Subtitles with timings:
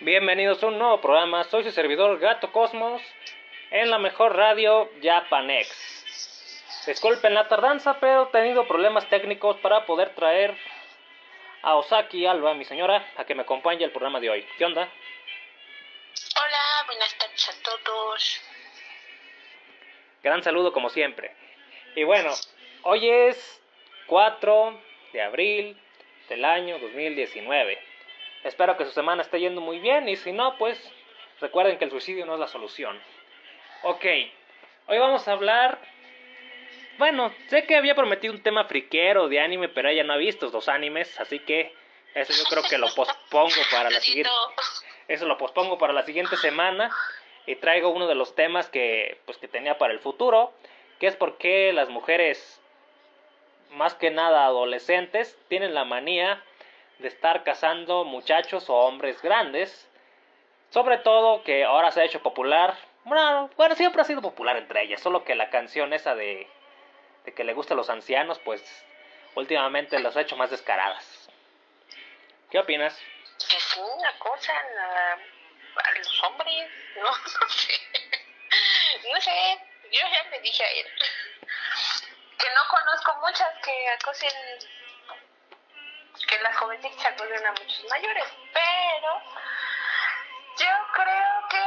[0.00, 1.42] Bienvenidos a un nuevo programa.
[1.42, 3.02] Soy su servidor Gato Cosmos
[3.72, 6.84] en la mejor radio Japanex.
[6.86, 10.56] Disculpen la tardanza, pero he tenido problemas técnicos para poder traer
[11.62, 14.46] a Osaki Alba, mi señora, a que me acompañe el programa de hoy.
[14.56, 14.82] ¿Qué onda?
[14.82, 18.40] Hola, buenas tardes a todos.
[20.22, 21.34] Gran saludo como siempre.
[21.96, 22.30] Y bueno,
[22.82, 23.60] hoy es
[24.06, 24.80] 4
[25.12, 25.76] de abril
[26.28, 27.87] del año 2019.
[28.44, 30.78] Espero que su semana esté yendo muy bien y si no, pues
[31.40, 33.00] recuerden que el suicidio no es la solución.
[33.82, 34.04] Ok,
[34.86, 35.78] hoy vamos a hablar...
[36.98, 40.50] Bueno, sé que había prometido un tema friquero de anime, pero ella no ha visto
[40.52, 41.72] los animes, así que
[42.14, 44.30] eso yo creo que lo pospongo para la siguiente...
[45.06, 46.90] Eso lo pospongo para la siguiente semana
[47.46, 50.52] y traigo uno de los temas que pues que tenía para el futuro,
[51.00, 52.60] que es por qué las mujeres
[53.70, 56.42] más que nada adolescentes tienen la manía
[56.98, 59.88] de estar casando muchachos o hombres grandes.
[60.70, 62.76] Sobre todo que ahora se ha hecho popular.
[63.04, 65.00] Bueno, bueno, siempre ha sido popular entre ellas.
[65.00, 66.46] Solo que la canción esa de,
[67.24, 68.62] de que le gusta a los ancianos, pues
[69.34, 71.28] últimamente las ha hecho más descaradas.
[72.50, 72.98] ¿Qué opinas?
[73.38, 75.18] Es una cosa a,
[75.96, 77.14] los hombres, no,
[77.48, 77.72] sé.
[79.12, 79.58] No sé,
[79.90, 80.86] yo ya le dije a él
[82.38, 84.30] que no conozco muchas que acosen
[86.28, 89.22] que las jovencitas acuden a muchos mayores, pero
[90.58, 91.64] yo creo que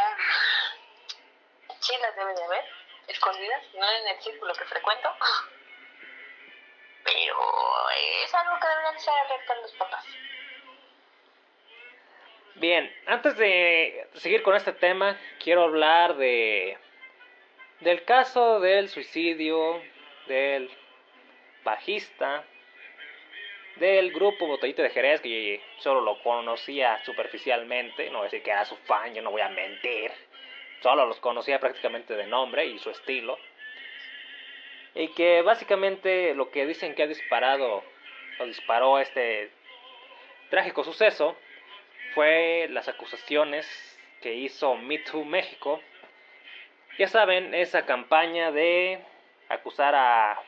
[1.80, 2.66] sí las debe de haber,
[3.08, 5.16] escondidas, no en el círculo que frecuento,
[7.04, 7.90] pero
[8.24, 10.06] es algo que deberían ser alerta los papás.
[12.56, 16.78] Bien, antes de seguir con este tema, quiero hablar de
[17.80, 19.82] del caso del suicidio
[20.28, 20.70] del
[21.64, 22.46] bajista
[23.76, 28.66] del grupo Botellita de Jerez, que solo lo conocía superficialmente, no voy decir que era
[28.66, 30.12] su fan, yo no voy a mentir,
[30.82, 33.38] solo los conocía prácticamente de nombre y su estilo,
[34.94, 37.84] y que básicamente lo que dicen que ha disparado,
[38.40, 39.52] o disparó este
[40.50, 41.36] trágico suceso,
[42.14, 43.66] fue las acusaciones
[44.22, 45.82] que hizo Me Too México,
[46.98, 49.00] ya saben, esa campaña de
[49.50, 50.40] acusar a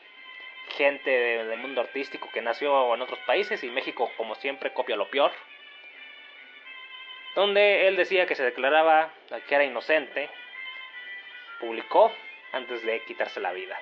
[0.68, 5.08] gente del mundo artístico que nació en otros países y México como siempre copia lo
[5.10, 5.32] peor.
[7.34, 9.10] Donde él decía que se declaraba
[9.48, 10.28] que era inocente,
[11.60, 12.12] publicó
[12.52, 13.78] antes de quitarse la vida.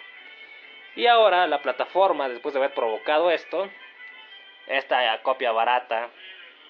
[0.95, 3.69] Y ahora la plataforma, después de haber provocado esto,
[4.67, 6.11] esta copia barata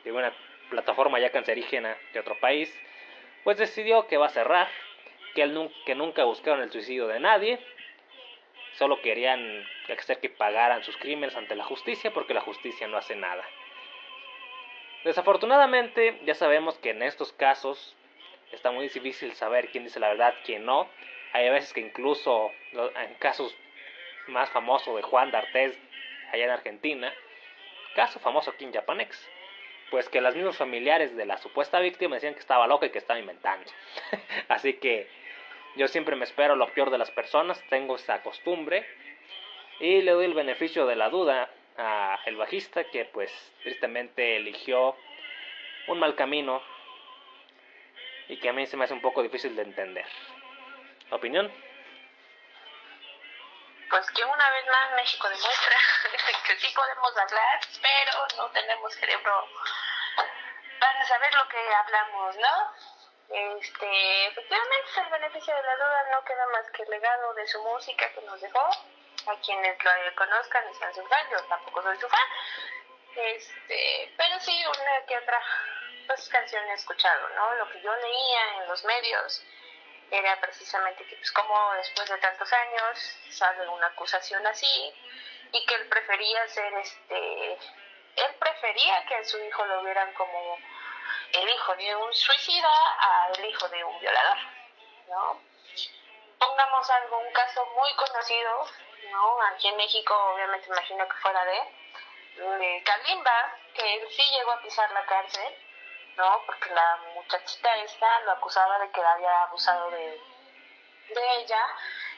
[0.04, 0.32] de una
[0.70, 2.76] plataforma ya cancerígena de otro país,
[3.44, 4.68] pues decidió que va a cerrar,
[5.34, 7.58] que, él, que nunca buscaron el suicidio de nadie
[8.74, 9.66] Solo querían
[9.98, 13.44] hacer que pagaran sus crímenes ante la justicia porque la justicia no hace nada.
[15.04, 17.96] Desafortunadamente, ya sabemos que en estos casos
[18.52, 20.88] está muy difícil saber quién dice la verdad, quién no.
[21.32, 23.54] Hay veces que incluso en casos
[24.28, 25.78] más famosos de Juan D'Artés
[26.32, 27.12] allá en Argentina,
[27.94, 29.28] caso famoso aquí en Japanex,
[29.90, 32.98] pues que los mismos familiares de la supuesta víctima decían que estaba loca y que
[32.98, 33.70] estaba inventando.
[34.48, 35.08] Así que
[35.76, 38.86] yo siempre me espero lo peor de las personas, tengo esa costumbre
[39.80, 44.96] y le doy el beneficio de la duda a el bajista que pues tristemente eligió
[45.88, 46.62] un mal camino
[48.28, 50.06] y que a mí se me hace un poco difícil de entender.
[51.10, 51.52] ¿Opinión?
[53.90, 55.76] Pues que una vez más México demuestra
[56.46, 59.48] que sí podemos hablar, pero no tenemos cerebro
[60.80, 62.72] para saber lo que hablamos, ¿no?
[63.28, 67.62] Este, efectivamente, el beneficio de la duda no queda más que el legado de su
[67.62, 68.70] música que nos dejó.
[69.24, 72.28] A quienes lo conozcan y sean su fan, yo tampoco soy su fan.
[73.14, 75.40] Este, pero sí, una que otra
[76.06, 77.54] pues, canción he escuchado, ¿no?
[77.54, 79.44] Lo que yo leía en los medios
[80.10, 84.94] era precisamente que, pues, como después de tantos años sale una acusación así
[85.52, 87.52] y que él prefería ser este.
[88.16, 90.58] Él prefería que a su hijo lo vieran como
[91.32, 92.68] el hijo de un suicida
[93.00, 94.38] al hijo de un violador,
[95.08, 95.40] ¿no?
[96.38, 98.66] Pongamos algo, un caso muy conocido,
[99.10, 99.42] ¿no?
[99.42, 101.60] Aquí en México, obviamente imagino que fuera de,
[102.36, 105.56] de Kalimba, que sí llegó a pisar la cárcel,
[106.16, 106.42] ¿no?
[106.44, 110.20] Porque la muchachita esta lo acusaba de que había abusado de,
[111.08, 111.66] de ella,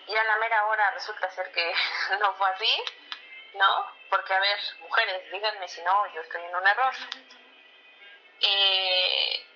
[0.06, 1.74] y a la mera hora resulta ser que
[2.18, 2.84] no fue así,
[3.54, 3.86] ¿no?
[4.10, 6.94] Porque, a ver, mujeres, díganme si no, yo estoy en un error
[8.46, 9.46] eh,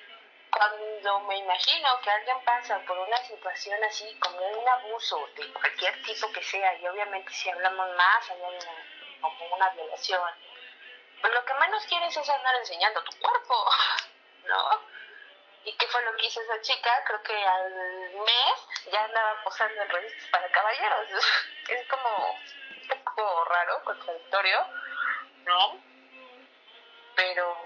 [0.50, 6.02] cuando me imagino que alguien pasa por una situación así, como un abuso de cualquier
[6.02, 8.58] tipo que sea, y obviamente si hablamos más allá de
[9.20, 10.30] como una violación,
[11.20, 13.70] pues lo que menos quieres es andar enseñando tu cuerpo,
[14.46, 14.98] ¿no?
[15.90, 17.70] fue lo que hizo esa chica, creo que al
[18.24, 21.08] mes ya andaba posando en revistas para caballeros.
[21.68, 24.66] Es como un poco raro, contradictorio,
[25.44, 25.78] ¿no?
[27.14, 27.56] Pero,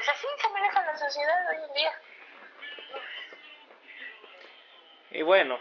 [0.00, 1.92] pues así se maneja la sociedad hoy en día.
[5.10, 5.58] Y bueno,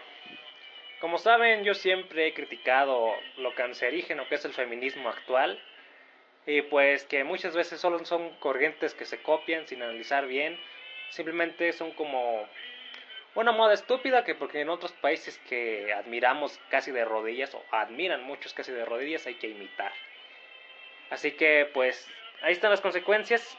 [1.01, 5.61] como saben, yo siempre he criticado lo cancerígeno que es el feminismo actual
[6.45, 10.57] y pues que muchas veces solo son corrientes que se copian sin analizar bien,
[11.09, 12.47] simplemente son como
[13.35, 18.23] una moda estúpida que porque en otros países que admiramos casi de rodillas o admiran
[18.23, 19.91] muchos casi de rodillas hay que imitar.
[21.09, 22.09] Así que pues
[22.41, 23.57] ahí están las consecuencias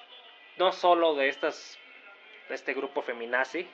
[0.59, 1.79] no solo de estas
[2.49, 3.67] de este grupo feminazi.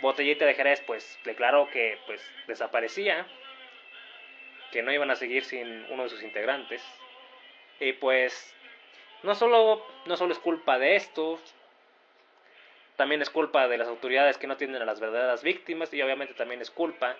[0.00, 3.26] Botellita de Jerez pues declaró que pues desaparecía,
[4.70, 6.82] que no iban a seguir sin uno de sus integrantes.
[7.80, 8.54] Y pues
[9.22, 11.40] no solo, no solo es culpa de esto,
[12.96, 16.34] también es culpa de las autoridades que no tienen a las verdaderas víctimas y obviamente
[16.34, 17.16] también es culpa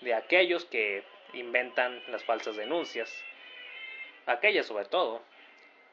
[0.00, 1.02] de aquellos que
[1.32, 3.24] inventan las falsas denuncias.
[4.26, 5.22] Aquellas sobre todo.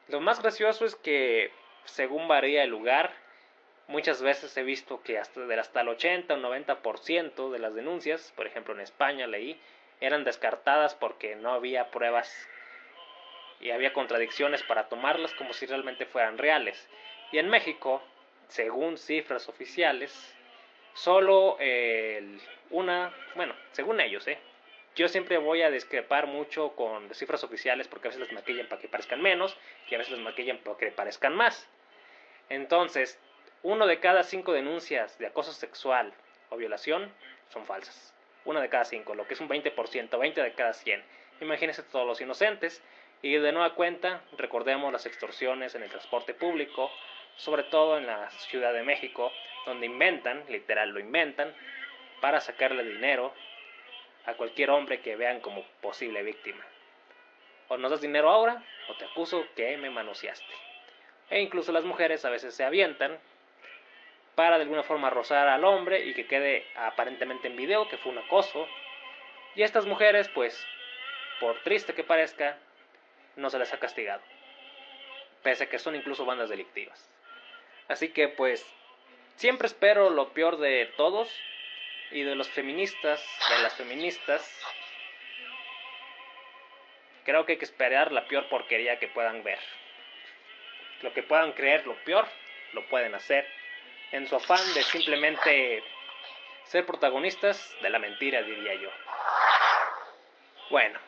[0.08, 1.50] Lo más gracioso es que
[1.84, 3.12] según varía el lugar,
[3.86, 8.46] muchas veces he visto que hasta, hasta el 80 o 90% de las denuncias, por
[8.46, 9.60] ejemplo en España leí,
[10.00, 12.48] eran descartadas porque no había pruebas
[13.60, 16.88] y había contradicciones para tomarlas como si realmente fueran reales.
[17.32, 18.02] Y en México,
[18.48, 20.34] según cifras oficiales,
[20.92, 21.56] solo
[22.70, 24.38] una, bueno, según ellos, ¿eh?
[24.96, 28.80] Yo siempre voy a discrepar mucho con cifras oficiales porque a veces las maquillan para
[28.80, 29.56] que parezcan menos
[29.88, 31.68] y a veces las maquillan para que parezcan más.
[32.48, 33.18] Entonces,
[33.62, 36.12] uno de cada cinco denuncias de acoso sexual
[36.50, 37.10] o violación
[37.48, 38.14] son falsas.
[38.44, 41.02] Una de cada cinco, lo que es un 20%, 20 de cada 100.
[41.40, 42.82] Imagínense todos los inocentes
[43.22, 46.90] y de nueva cuenta, recordemos las extorsiones en el transporte público,
[47.36, 49.32] sobre todo en la Ciudad de México,
[49.64, 51.54] donde inventan, literal lo inventan,
[52.20, 53.32] para sacarle dinero
[54.26, 56.64] a cualquier hombre que vean como posible víctima.
[57.68, 60.73] O nos das dinero ahora, o te acuso que me manoseaste.
[61.30, 63.18] E incluso las mujeres a veces se avientan
[64.34, 68.12] para de alguna forma rozar al hombre y que quede aparentemente en video que fue
[68.12, 68.68] un acoso.
[69.54, 70.66] Y estas mujeres, pues,
[71.40, 72.58] por triste que parezca,
[73.36, 74.22] no se les ha castigado,
[75.42, 77.10] pese a que son incluso bandas delictivas.
[77.88, 78.64] Así que pues
[79.36, 81.28] siempre espero lo peor de todos
[82.10, 84.48] y de los feministas, de las feministas.
[87.24, 89.58] Creo que hay que esperar la peor porquería que puedan ver.
[91.04, 92.26] Lo que puedan creer lo peor,
[92.72, 93.46] lo pueden hacer.
[94.10, 95.84] En su afán de simplemente
[96.64, 98.90] ser protagonistas de la mentira, diría yo.
[100.70, 100.98] Bueno,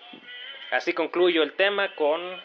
[0.70, 2.42] Así concluyo el tema con,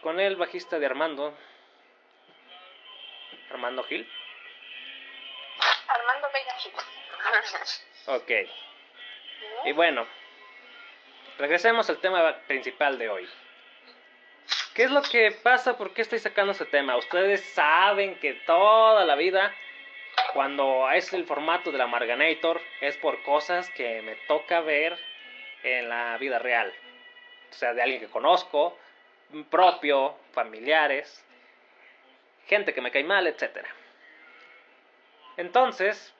[0.00, 1.36] con el bajista de Armando,
[3.50, 4.10] Armando Gil.
[5.88, 6.72] Armando Bella Gil.
[8.06, 8.30] ok.
[9.66, 10.06] Y bueno,
[11.38, 13.28] regresemos al tema principal de hoy.
[14.78, 15.76] ¿Qué es lo que pasa?
[15.76, 16.96] ¿Por qué estoy sacando ese tema?
[16.96, 19.52] Ustedes saben que toda la vida,
[20.34, 24.96] cuando es el formato de la Marganator, es por cosas que me toca ver
[25.64, 26.72] en la vida real.
[27.50, 28.78] O sea, de alguien que conozco,
[29.50, 31.26] propio, familiares,
[32.46, 33.66] gente que me cae mal, etc.
[35.38, 36.14] Entonces,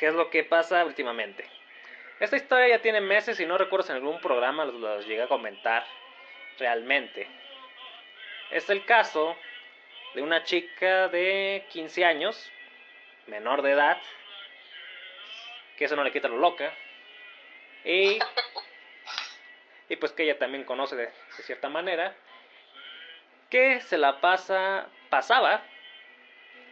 [0.00, 1.48] ¿qué es lo que pasa últimamente?
[2.18, 5.22] Esta historia ya tiene meses y no recuerdo si en algún programa los, los llegué
[5.22, 5.86] a comentar
[6.58, 7.43] realmente.
[8.50, 9.36] Es el caso
[10.14, 12.50] de una chica de 15 años,
[13.26, 13.98] menor de edad,
[15.76, 16.72] que eso no le quita lo loca,
[17.84, 18.18] y,
[19.88, 21.10] y pues que ella también conoce de,
[21.42, 22.14] cierta manera,
[23.50, 25.62] que se la pasa, pasaba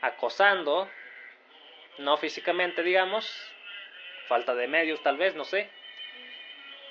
[0.01, 0.89] acosando,
[1.99, 3.53] no físicamente digamos,
[4.29, 5.69] falta de medios tal vez, no sé,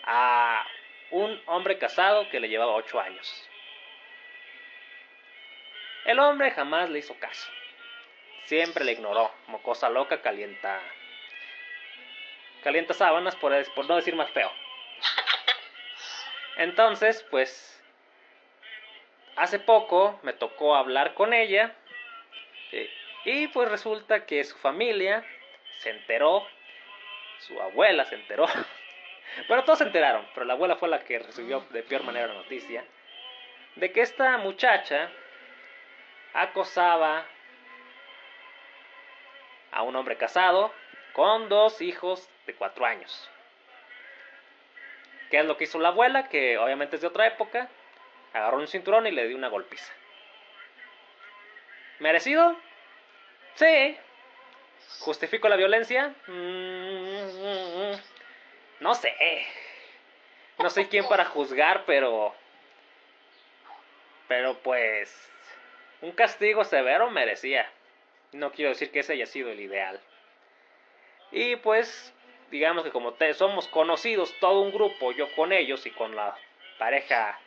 [0.03, 0.65] a
[1.11, 3.50] un hombre casado que le llevaba ocho años.
[6.05, 7.49] El hombre jamás le hizo caso.
[8.45, 10.81] Siempre le ignoró, como cosa loca, calienta
[12.63, 14.51] calienta sábanas, por, por no decir más feo.
[16.57, 17.81] Entonces, pues,
[19.35, 21.73] hace poco me tocó hablar con ella
[22.71, 22.89] eh,
[23.25, 25.25] y pues resulta que su familia
[25.79, 26.45] se enteró,
[27.39, 28.47] su abuela se enteró,
[29.47, 32.35] bueno, todos se enteraron, pero la abuela fue la que recibió de peor manera la
[32.35, 32.83] noticia,
[33.75, 35.09] de que esta muchacha
[36.33, 37.25] acosaba
[39.71, 40.73] a un hombre casado
[41.13, 43.29] con dos hijos de cuatro años.
[45.29, 46.27] ¿Qué es lo que hizo la abuela?
[46.27, 47.69] Que obviamente es de otra época.
[48.33, 49.91] Agarró un cinturón y le dio una golpiza.
[51.99, 52.57] ¿Merecido?
[53.55, 53.97] Sí.
[54.99, 56.13] ¿Justifico la violencia?
[56.27, 57.95] Mm,
[58.81, 59.15] no sé.
[60.59, 62.35] No sé quién para juzgar, pero...
[64.27, 65.31] Pero pues...
[66.01, 67.69] Un castigo severo merecía.
[68.31, 69.99] No quiero decir que ese haya sido el ideal.
[71.31, 72.13] Y pues,
[72.49, 76.35] digamos que como te, somos conocidos, todo un grupo, yo con ellos y con la
[76.77, 77.39] pareja,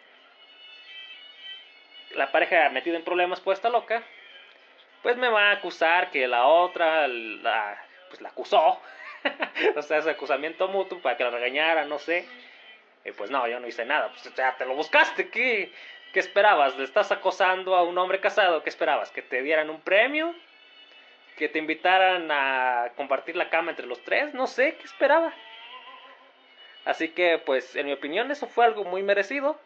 [2.13, 4.03] la pareja metida en problemas puesta loca,
[5.03, 8.81] pues me va a acusar que la otra la, pues la acusó.
[9.77, 12.27] o sea, ese acusamiento mutuo para que la regañara, no sé.
[13.05, 14.09] Y pues no, yo no hice nada.
[14.09, 15.29] Pues ya te lo buscaste.
[15.29, 15.73] ¿Qué,
[16.15, 16.79] ¿Qué esperabas?
[16.79, 18.63] ¿Le estás acosando a un hombre casado?
[18.63, 19.11] ¿Qué esperabas?
[19.11, 20.33] ¿Que te dieran un premio?
[21.37, 24.33] ¿Que te invitaran a compartir la cama entre los tres?
[24.33, 25.35] No sé, ¿qué esperaba?
[26.85, 29.59] Así que, pues, en mi opinión, eso fue algo muy merecido.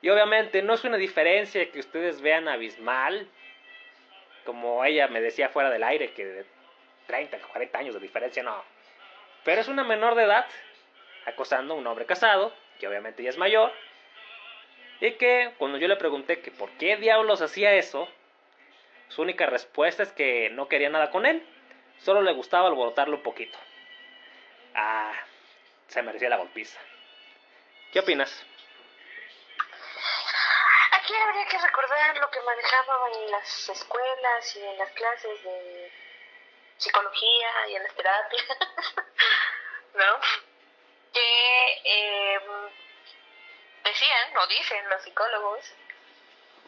[0.00, 3.28] Y obviamente no es una diferencia que ustedes vean abismal
[4.44, 6.44] como ella me decía fuera del aire, que de
[7.06, 8.60] 30, 40 años de diferencia, no.
[9.44, 10.46] Pero es una menor de edad
[11.26, 13.72] acosando a un hombre casado, que obviamente ya es mayor,
[15.02, 18.08] y que cuando yo le pregunté que por qué diablos hacía eso,
[19.08, 21.44] su única respuesta es que no quería nada con él,
[21.98, 23.58] solo le gustaba alborotarlo un poquito.
[24.76, 25.12] Ah,
[25.88, 26.78] se merecía la golpiza.
[27.92, 28.30] ¿Qué opinas?
[30.92, 35.92] Aquí habría que recordar lo que manejaban en las escuelas y en las clases de
[36.76, 38.46] psicología y en las terapias,
[39.94, 40.20] ¿no?
[41.12, 42.38] Que eh,
[44.02, 45.60] decían o dicen los psicólogos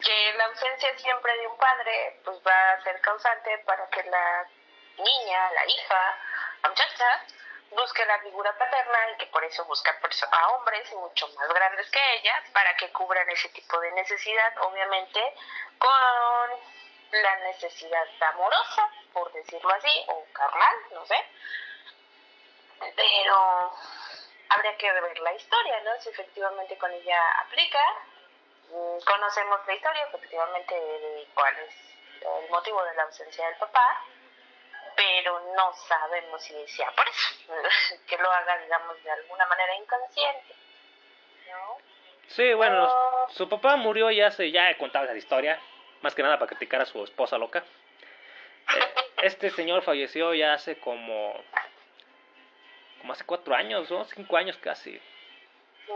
[0.03, 4.47] que la ausencia siempre de un padre pues va a ser causante para que la
[4.97, 6.17] niña, la hija,
[6.63, 7.25] la muchacha
[7.71, 9.91] busque la figura paterna y que por eso busca
[10.31, 15.21] a hombres mucho más grandes que ella para que cubran ese tipo de necesidad, obviamente
[15.77, 16.49] con
[17.11, 21.15] la necesidad amorosa, por decirlo así, o carnal, no sé.
[22.95, 23.73] Pero
[24.49, 25.91] habría que ver la historia, ¿no?
[26.01, 27.79] Si efectivamente con ella aplica.
[28.69, 31.75] Mm, conocemos la historia, efectivamente, de cuál es
[32.21, 34.01] el motivo de la ausencia del papá
[34.95, 37.53] pero no sabemos si sea por eso,
[38.07, 40.55] que lo haga, digamos, de alguna manera inconsciente.
[41.51, 41.77] ¿no?
[42.27, 42.89] Sí, bueno,
[43.29, 45.59] su papá murió ya hace, ya he contado esa historia,
[46.01, 47.59] más que nada para criticar a su esposa loca.
[47.59, 51.33] Eh, este señor falleció ya hace como,
[53.05, 54.03] como hace cuatro años, ¿no?
[54.05, 54.89] Cinco años casi.
[54.89, 55.93] Mm,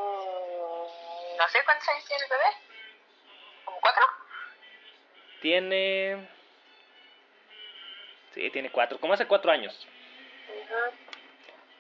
[1.40, 2.56] no sé cuántos años tiene el bebé.
[3.66, 4.04] ¿Como cuatro?
[5.42, 6.30] Tiene
[8.36, 9.88] Sí, tiene cuatro, como hace cuatro años.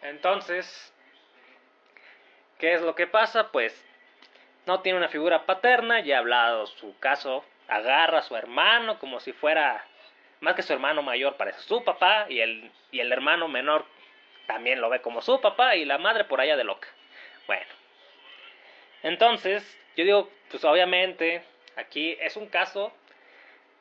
[0.01, 0.91] Entonces,
[2.57, 3.51] ¿qué es lo que pasa?
[3.51, 3.85] Pues
[4.65, 9.19] no tiene una figura paterna, ya ha hablado su caso, agarra a su hermano como
[9.19, 9.85] si fuera,
[10.39, 13.85] más que su hermano mayor, parece su papá, y el, y el hermano menor
[14.49, 16.87] también lo ve como su papá, y la madre por allá de loca.
[17.45, 17.71] Bueno,
[19.03, 19.63] entonces,
[19.95, 21.43] yo digo, pues obviamente,
[21.75, 22.91] aquí es un caso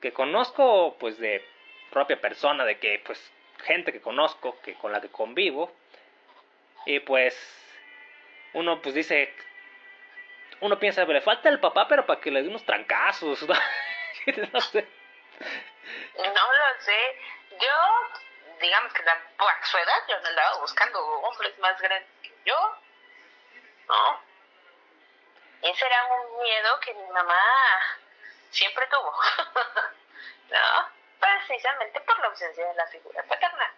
[0.03, 1.43] que conozco, pues de
[1.91, 3.19] propia persona, de que pues
[3.65, 5.73] gente que conozco, que con la que convivo,
[6.85, 7.35] y pues
[8.53, 9.33] uno pues dice,
[10.61, 13.43] uno piensa, le falta el papá, pero para que le dé unos trancazos,
[14.53, 14.61] ¿no?
[14.61, 14.87] sé.
[16.19, 17.17] No lo sé.
[17.53, 18.28] Yo,
[18.61, 19.03] digamos que
[19.37, 22.77] por su edad, yo no andaba buscando hombres más grandes que yo.
[23.89, 24.23] ¿No?
[25.63, 27.43] Ese era un miedo que mi mamá
[28.51, 29.13] siempre tuvo.
[30.51, 30.99] ¿No?
[31.19, 33.73] precisamente por la ausencia de la figura paterna.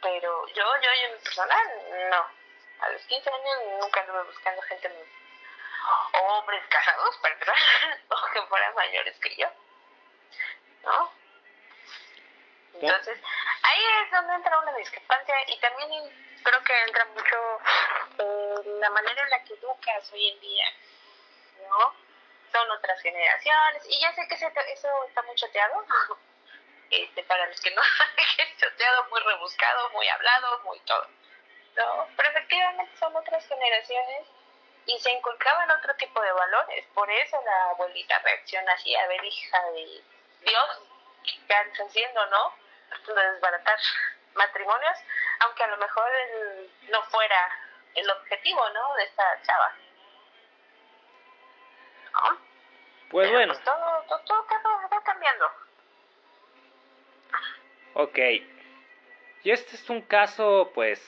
[0.00, 2.26] Pero yo, yo, en personal, no.
[2.80, 4.90] A los 15 años nunca anduve buscando gente,
[6.20, 7.54] hombres casados, perdón,
[8.08, 9.48] o que fueran mayores que yo.
[10.82, 11.12] ¿No?
[12.74, 13.18] Entonces,
[13.62, 15.90] ahí es donde entra una discrepancia y también
[16.42, 17.60] creo que entra mucho
[18.18, 20.66] eh, la manera en la que educas hoy en día,
[21.68, 21.94] ¿no?
[22.50, 24.48] Son otras generaciones y ya sé que eso
[25.06, 25.84] está muy choteado,
[26.90, 31.06] este, para los que no saben, choteado, muy rebuscado, muy hablado, muy todo.
[31.76, 32.08] ¿no?
[32.16, 34.26] Pero efectivamente son otras generaciones
[34.86, 36.84] y se inculcaban otro tipo de valores.
[36.94, 40.02] Por eso la abuelita reacciona así, a ver, hija de
[40.40, 40.80] Dios,
[41.24, 42.61] ¿qué estás haciendo, no?
[43.06, 43.78] De desbaratar
[44.34, 44.98] matrimonios,
[45.40, 46.08] aunque a lo mejor
[46.90, 47.58] no fuera
[47.94, 48.94] el objetivo, ¿no?
[48.94, 49.74] De esta chava.
[52.12, 52.38] ¿No?
[53.10, 53.52] Pues bueno.
[53.52, 55.46] Pues todo, todo, todo va cambiando.
[57.94, 58.18] Ok.
[59.44, 61.00] Y este es un caso, pues,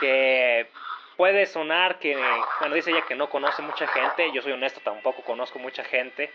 [0.00, 0.70] que
[1.16, 2.14] puede sonar que,
[2.60, 6.32] bueno, dice ella que no conoce mucha gente, yo soy honesto, tampoco conozco mucha gente,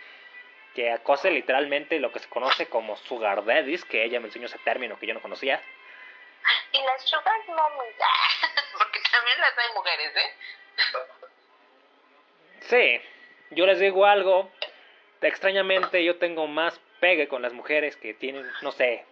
[0.74, 4.60] que acose literalmente lo que se conoce como sugar daddies, que ella me enseñó ese
[4.60, 5.62] término que yo no conocía.
[6.72, 7.96] Y las sugar mommies,
[8.78, 10.34] porque también las hay mujeres, ¿eh?
[12.62, 13.02] Sí,
[13.52, 14.52] yo les digo algo,
[15.22, 19.06] extrañamente yo tengo más pegue con las mujeres que tienen, no sé,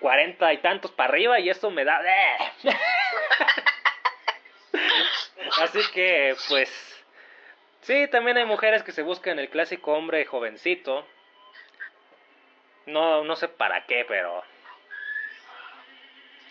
[0.00, 2.00] cuarenta y tantos para arriba y esto me da...
[5.60, 6.91] Así que, pues,
[7.82, 11.04] Sí, también hay mujeres que se buscan el clásico hombre jovencito.
[12.86, 14.44] No, no sé para qué, pero...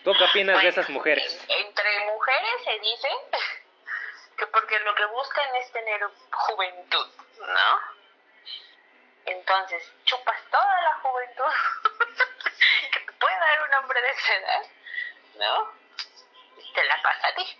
[0.04, 1.44] ¿Tú qué opinas de esas mujeres?
[1.48, 3.08] Entre mujeres se dice
[4.36, 7.08] que porque lo que buscan es tener juventud,
[7.38, 7.80] ¿no?
[9.24, 11.44] Entonces, chupas toda la juventud
[12.92, 14.62] que te puede dar un hombre de esa edad,
[15.36, 15.72] ¿no?
[16.58, 17.58] Y te la pasa a ti.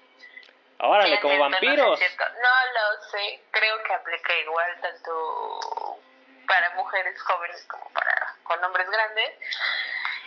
[0.85, 2.01] Órale, como vampiros.
[2.01, 6.01] No, lo sé, creo que aplica igual tanto
[6.49, 9.31] para mujeres jóvenes como para con hombres grandes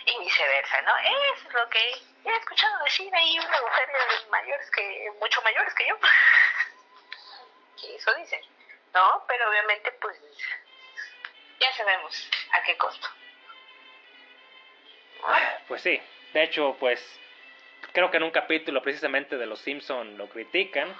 [0.06, 0.96] y viceversa, ¿no?
[0.96, 1.78] Es lo que
[2.24, 5.98] he escuchado decir ahí una mujeres mayores que, mucho mayores que yo,
[7.80, 8.40] que eso dicen,
[8.94, 9.24] ¿no?
[9.28, 10.18] Pero obviamente pues
[11.60, 13.08] ya sabemos a qué costo.
[15.68, 16.00] Pues sí,
[16.32, 17.00] de hecho pues
[17.96, 20.94] creo que en un capítulo precisamente de Los Simpson lo critican,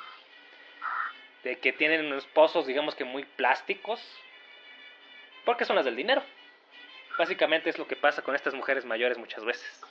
[1.43, 4.01] de que tienen unos pozos, digamos que muy plásticos,
[5.45, 6.23] porque son las del dinero.
[7.19, 9.85] Básicamente es lo que pasa con estas mujeres mayores muchas veces.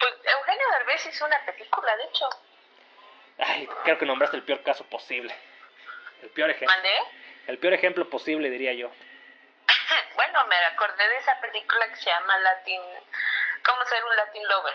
[0.00, 2.28] Pues Eugenio Derbez hizo una película, de hecho.
[3.38, 5.32] Ay, creo que nombraste el peor caso posible.
[6.22, 6.74] El peor ejemplo.
[6.74, 6.94] ¿Mandé?
[7.46, 8.90] El peor ejemplo posible, diría yo.
[10.16, 12.82] bueno, me acordé de esa película que se llama Latin
[13.68, 14.74] cómo ser un Latin lover,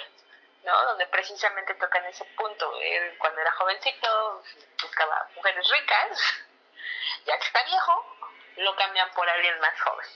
[0.63, 0.85] ¿no?
[0.85, 2.71] Donde precisamente tocan ese punto.
[3.17, 4.43] Cuando era jovencito,
[4.81, 6.19] buscaba mujeres ricas,
[7.25, 8.17] ya que está viejo,
[8.57, 10.07] lo cambian por alguien más joven.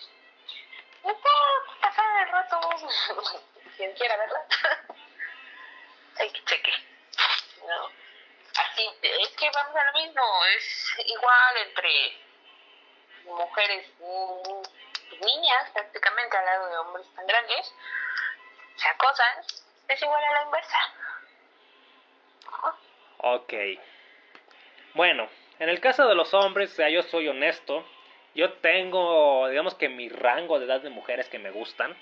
[1.03, 1.29] Y está
[1.81, 2.59] pasar el rato,
[3.77, 4.45] quien quiera verla,
[6.19, 6.73] hay que cheque,
[7.65, 7.91] ¿no?
[8.57, 12.21] Así, es que vamos a lo mismo, es igual entre
[13.25, 14.61] mujeres, mm,
[15.23, 17.73] niñas prácticamente al lado de hombres tan grandes,
[18.77, 19.43] se acosan,
[19.87, 20.77] es igual a la inversa.
[23.17, 23.53] Ok.
[24.93, 25.27] Bueno,
[25.59, 27.85] en el caso de los hombres, sea, yo soy honesto.
[28.35, 31.95] Yo tengo, digamos que mi rango de edad de mujeres que me gustan.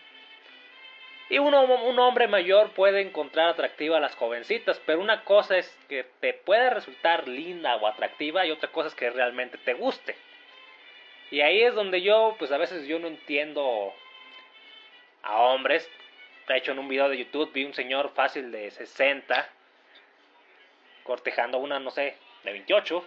[1.29, 5.75] Y uno, un hombre mayor puede encontrar atractiva a las jovencitas, pero una cosa es
[5.89, 10.15] que te puede resultar linda o atractiva y otra cosa es que realmente te guste.
[11.31, 13.93] Y ahí es donde yo, pues a veces yo no entiendo
[15.23, 15.89] a hombres
[16.47, 19.49] de hecho, en un video de YouTube vi un señor fácil de 60
[21.03, 23.05] cortejando una, no sé, de 28.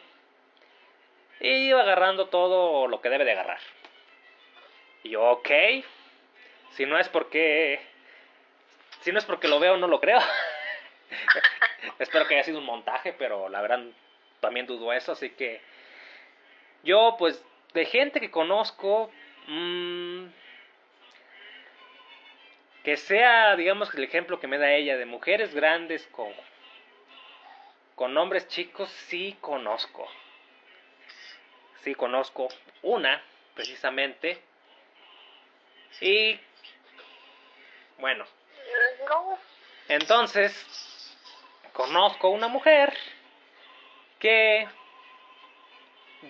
[1.40, 3.60] Y iba agarrando todo lo que debe de agarrar.
[5.04, 5.50] Y yo, ok.
[6.70, 7.80] Si no es porque.
[9.02, 10.18] Si no es porque lo veo, no lo creo.
[12.00, 13.84] Espero que haya sido un montaje, pero la verdad
[14.40, 15.12] también dudo eso.
[15.12, 15.60] Así que.
[16.82, 19.12] Yo, pues, de gente que conozco.
[19.46, 20.26] Mmm,
[22.88, 26.32] que sea, digamos, el ejemplo que me da ella de mujeres grandes con,
[27.94, 30.08] con hombres chicos, sí conozco.
[31.82, 32.48] Sí conozco
[32.80, 33.22] una,
[33.54, 34.40] precisamente.
[36.00, 36.40] Y
[37.98, 38.24] bueno,
[39.88, 41.14] entonces
[41.74, 42.96] conozco una mujer
[44.18, 44.66] que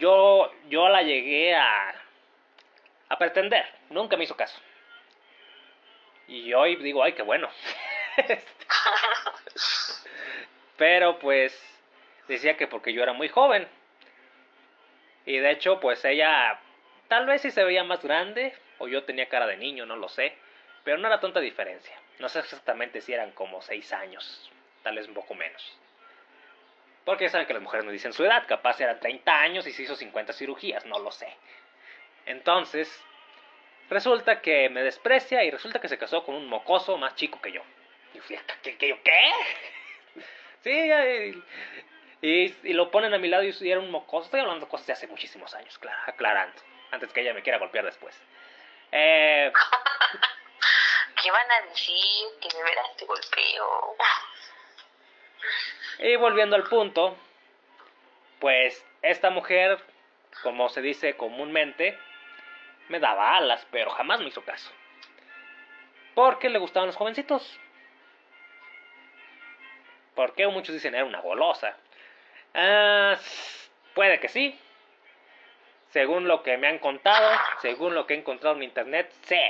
[0.00, 1.94] yo, yo la llegué a,
[3.10, 4.60] a pretender, nunca me hizo caso.
[6.28, 7.48] Y hoy digo, ay, qué bueno.
[10.76, 11.58] Pero pues
[12.28, 13.66] decía que porque yo era muy joven.
[15.24, 16.60] Y de hecho, pues ella
[17.08, 20.08] tal vez sí se veía más grande o yo tenía cara de niño, no lo
[20.08, 20.36] sé.
[20.84, 21.98] Pero no era tanta diferencia.
[22.18, 24.50] No sé exactamente si eran como 6 años,
[24.82, 25.78] tal vez un poco menos.
[27.04, 29.82] Porque saben que las mujeres no dicen su edad, capaz eran 30 años y se
[29.82, 31.34] hizo 50 cirugías, no lo sé.
[32.26, 33.02] Entonces,
[33.90, 37.52] Resulta que me desprecia y resulta que se casó con un mocoso más chico que
[37.52, 37.62] yo.
[38.14, 38.76] Y fui, ¿qué?
[38.76, 39.00] ¿Qué?
[39.02, 40.22] ¿Qué?
[40.62, 41.42] sí,
[42.20, 44.26] y, y, lo ponen a mi lado y era un mocoso.
[44.26, 46.60] Estoy hablando de cosas de hace muchísimos años, aclarando.
[46.90, 48.20] Antes que ella me quiera golpear después.
[48.92, 49.52] Eh,
[51.22, 52.26] ¿Qué van a decir?
[52.40, 53.96] Que de veras te golpeo.
[56.00, 57.16] Y volviendo al punto,
[58.38, 59.82] pues esta mujer,
[60.42, 61.98] como se dice comúnmente,
[62.88, 64.70] me daba alas, pero jamás me hizo caso.
[66.14, 67.58] Porque le gustaban los jovencitos.
[70.14, 71.76] Porque muchos dicen era una golosa.
[72.54, 73.16] Ah,
[73.94, 74.58] puede que sí,
[75.90, 79.40] según lo que me han contado, según lo que he encontrado en internet, sí,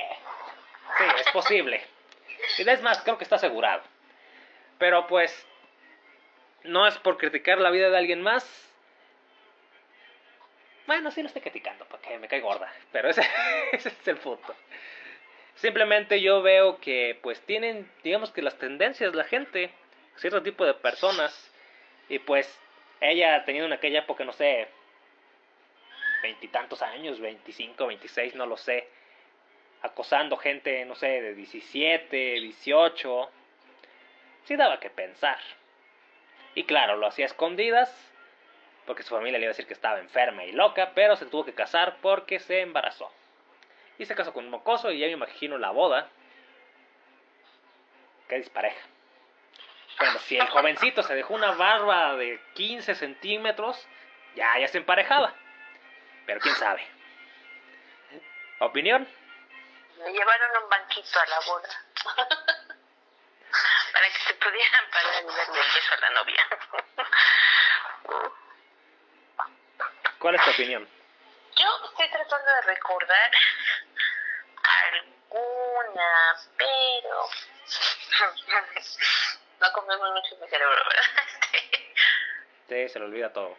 [0.99, 1.85] sí, es posible.
[2.59, 3.83] Y es más, creo que está asegurado.
[4.79, 5.47] Pero pues,
[6.63, 8.68] no es por criticar la vida de alguien más.
[10.89, 12.73] Bueno, sí lo estoy criticando, porque me cae gorda.
[12.93, 13.21] Pero ese,
[13.73, 14.55] es el punto.
[15.55, 19.71] Simplemente yo veo que pues tienen, digamos que las tendencias, la gente,
[20.17, 21.53] cierto tipo de personas.
[22.09, 22.59] Y pues
[23.03, 24.67] ella teniendo en aquella época, no sé,
[26.23, 28.89] veintitantos años, veinticinco, veintiséis, no lo sé,
[29.83, 33.31] acosando gente, no sé, de 17, 18,
[34.45, 35.39] sí daba que pensar.
[36.55, 38.08] Y claro, lo hacía escondidas,
[38.89, 41.45] porque su familia le iba a decir que estaba enferma y loca, pero se tuvo
[41.45, 43.13] que casar porque se embarazó.
[43.99, 46.09] Y se casó con un mocoso y ya me imagino la boda.
[48.31, 48.81] Qué dispareja.
[49.99, 53.87] Bueno, si el jovencito se dejó una barba de 15 centímetros,
[54.35, 55.35] ya, ya se emparejaba.
[56.25, 56.83] Pero quién sabe.
[58.61, 59.07] ¿Opinión?
[59.99, 61.69] Me llevaron un banquito a la boda.
[63.93, 66.49] Para que se pudieran parar y darle el beso a la novia.
[70.19, 70.89] ¿Cuál es tu opinión?
[71.57, 73.31] Yo estoy tratando de recordar
[74.63, 77.29] alguna, pero
[79.61, 81.03] no comemos mucho en mi cerebro, ¿verdad?
[82.69, 83.57] Sí, se le olvida todo.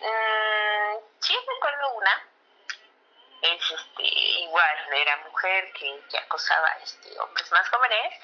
[0.00, 2.26] Mm, sí recuerdo una.
[3.42, 8.14] Es este, igual, era mujer que, que acosaba este, hombres más jóvenes.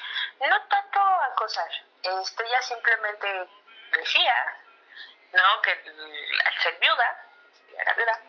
[0.40, 1.70] No tanto acosar,
[2.02, 3.48] esto ya simplemente
[3.92, 4.56] decía,
[5.32, 5.62] ¿no?
[5.62, 7.26] Que al ser viuda,
[7.78, 8.20] era viuda,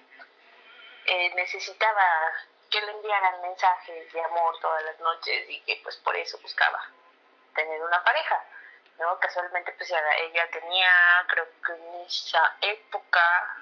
[1.06, 2.34] eh, necesitaba
[2.70, 6.90] que le enviaran mensajes de amor todas las noches y que pues por eso buscaba
[7.56, 8.44] tener una pareja.
[9.00, 9.18] ¿no?
[9.20, 13.58] Casualmente pues ella tenía, creo que en esa época,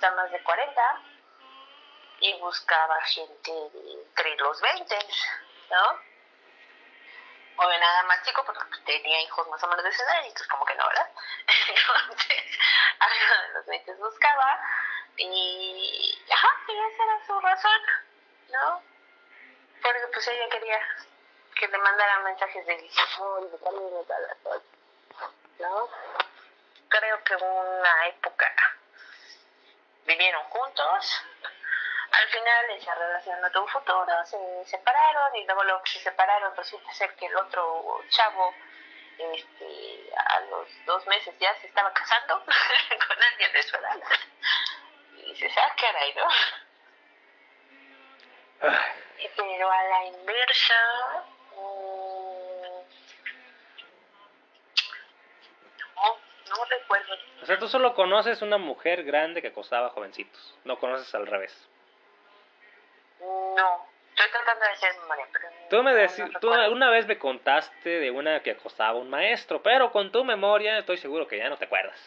[0.00, 1.02] ya más de 40
[2.20, 4.98] y buscaba gente entre los 20,
[5.70, 6.15] ¿no?
[7.58, 10.22] O de nada más chico porque pues, tenía hijos más o menos de esa edad
[10.24, 11.10] y entonces como que no, ¿verdad?
[11.68, 12.58] Entonces,
[13.48, 14.60] de los 20 buscaba
[15.16, 17.80] y, ajá, y esa era su razón,
[18.50, 18.82] ¿no?
[19.82, 20.80] Porque pues ella quería
[21.54, 24.36] que le mandaran mensajes de amor de cariño y tal,
[25.60, 25.88] ¿no?
[26.88, 28.54] Creo que una época
[30.04, 31.22] vivieron juntos,
[32.10, 36.56] al final esa relación no tuvo futuro, se separaron y luego lo que se separaron
[36.56, 38.54] resulta ser que el otro chavo
[39.18, 42.44] este, a los dos meses ya se estaba casando
[43.08, 44.00] con alguien de su edad.
[45.16, 46.28] Y dices, ah, caray, ¿no?
[49.36, 51.24] Pero a la inversa,
[55.94, 57.14] no, no recuerdo.
[57.42, 61.68] O sea, tú solo conoces una mujer grande que acosaba jovencitos, no conoces al revés.
[63.56, 67.06] No, estoy tratando de hacer memoria, pero Tú me no, deci- no tú una vez
[67.06, 71.26] me contaste de una que acosaba a un maestro, pero con tu memoria estoy seguro
[71.26, 71.98] que ya no te acuerdas.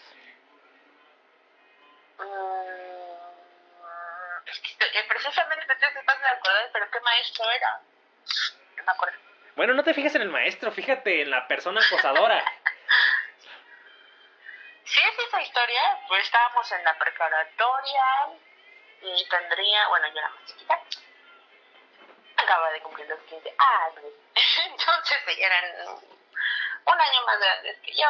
[2.17, 7.81] Mm, es que estoy- eh, precisamente me estoy tratando de acordar, pero qué maestro era.
[8.77, 9.17] No me acuerdo.
[9.55, 12.43] Bueno, no te fijes en el maestro, fíjate en la persona acosadora.
[14.85, 18.03] Si es esa historia, pues estábamos en la preparatoria
[19.03, 20.79] y tendría, bueno, yo era más chiquita.
[22.43, 24.13] Acaba de cumplir los 15 años.
[24.65, 25.87] Entonces eran
[26.85, 28.07] un año más grandes que yo.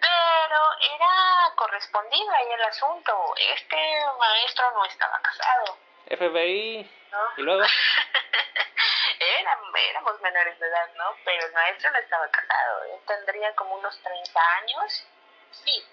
[0.00, 0.58] Pero
[0.96, 3.34] era correspondido ahí el asunto.
[3.38, 7.18] Este maestro no estaba casado, FBI, ¿no?
[7.36, 7.62] y luego,
[9.20, 9.58] Era-
[9.90, 11.14] éramos menores de edad, ¿no?
[11.24, 12.84] Pero el maestro no estaba casado.
[12.84, 15.06] Él tendría como unos 30 años.
[15.52, 15.86] Sí,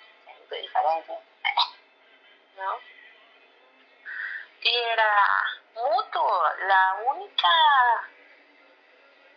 [0.50, 1.16] de diferencia.
[2.56, 2.80] ¿No?
[4.62, 5.14] Y era
[5.88, 6.44] mutuo.
[6.68, 7.50] La única,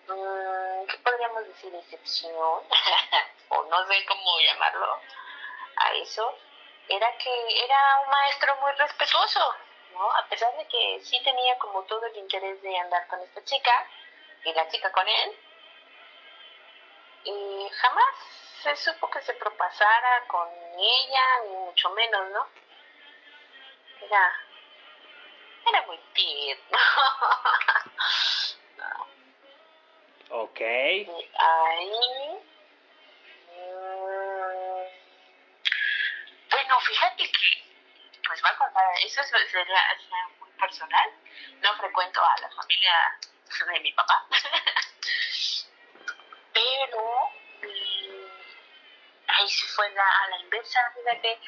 [0.09, 1.75] mm, ¿qué podríamos decir?
[1.75, 2.63] Excepción,
[3.49, 5.01] o no sé cómo llamarlo,
[5.77, 6.39] a eso,
[6.89, 9.55] era que era un maestro muy respetuoso.
[9.93, 10.11] ¿no?
[10.11, 13.87] A pesar de que sí tenía como todo el interés de andar con esta chica
[14.45, 15.39] y la chica con él,
[17.25, 18.15] y jamás
[18.63, 22.47] se supo que se propasara con ella, ni mucho menos, ¿no?
[24.01, 24.42] Era,
[25.67, 26.79] era muy tierno.
[28.79, 29.07] No.
[30.43, 30.61] ok.
[30.61, 31.91] Y ahí.
[33.49, 34.87] mm,
[36.51, 37.63] Bueno, fíjate que.
[38.27, 41.11] Pues voy a contar, eso es- sería, sería muy personal.
[41.61, 43.19] No frecuento a la familia
[43.73, 44.27] de mi papá.
[46.53, 47.31] Pero.
[47.63, 48.29] mm,
[49.29, 51.39] ahí sí fue la, a la inversa, fíjate.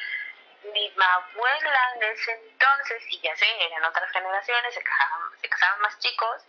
[0.72, 5.80] Mi abuela en ese entonces, y ya sé, eran otras generaciones, se casaban, se casaban
[5.80, 6.42] más chicos,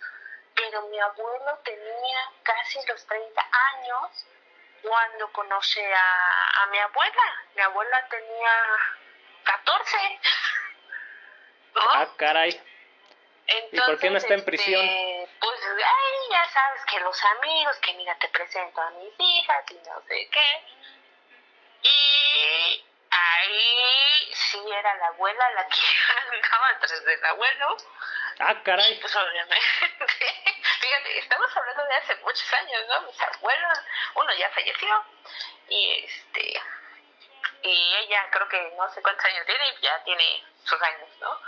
[0.56, 4.26] pero mi abuelo tenía casi los 30 años
[4.82, 7.44] cuando conoce a, a mi abuela.
[7.56, 8.52] Mi abuela tenía
[9.44, 10.20] 14.
[11.78, 12.58] Ah, caray.
[13.72, 14.86] ¿Y por qué no está en este, prisión?
[15.42, 19.74] pues, ay, ya sabes que los amigos, que mira, te presento a mis hijas y
[19.76, 20.64] no sé qué.
[21.84, 22.86] Y
[23.36, 25.78] ahí sí era la abuela la que
[26.36, 27.78] andaba atrás del abuelo.
[28.40, 28.94] Ah, caray.
[28.94, 29.56] Y pues obviamente,
[30.82, 33.02] fíjate, estamos hablando de hace muchos años, ¿no?
[33.02, 33.80] Mis abuelos,
[34.16, 35.06] uno ya falleció
[35.70, 36.62] y este
[37.64, 41.40] y ella creo que no sé cuántos años tiene y ya tiene sus años, ¿no?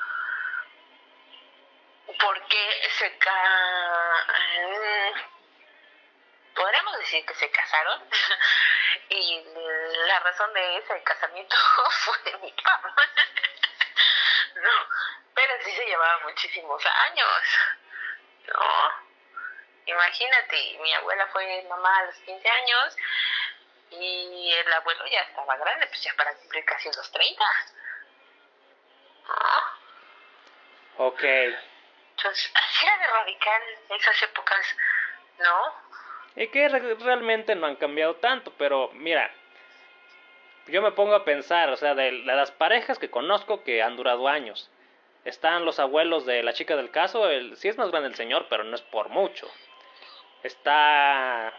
[2.19, 4.25] Porque se ca...
[6.55, 8.09] podríamos decir que se casaron
[9.09, 9.45] y
[10.05, 11.55] la razón de ese casamiento
[12.05, 12.93] fue mi papá.
[14.55, 14.89] no,
[15.33, 17.41] pero sí se llevaba muchísimos años.
[18.47, 18.91] No,
[19.85, 22.95] imagínate, mi abuela fue mamá a los 15 años
[23.91, 27.43] y el abuelo ya estaba grande, pues ya para cumplir casi los 30.
[29.29, 29.77] Ah.
[30.97, 31.23] Ok.
[31.23, 34.75] Entonces, así era de radical en esas épocas,
[35.39, 35.87] ¿no?
[36.35, 39.31] Y que realmente no han cambiado tanto, pero mira,
[40.69, 44.27] yo me pongo a pensar, o sea, de, las parejas que conozco que han durado
[44.27, 44.69] años.
[45.25, 48.47] Están los abuelos de la chica del caso, el, sí es más grande el señor,
[48.49, 49.49] pero no es por mucho.
[50.43, 51.53] Está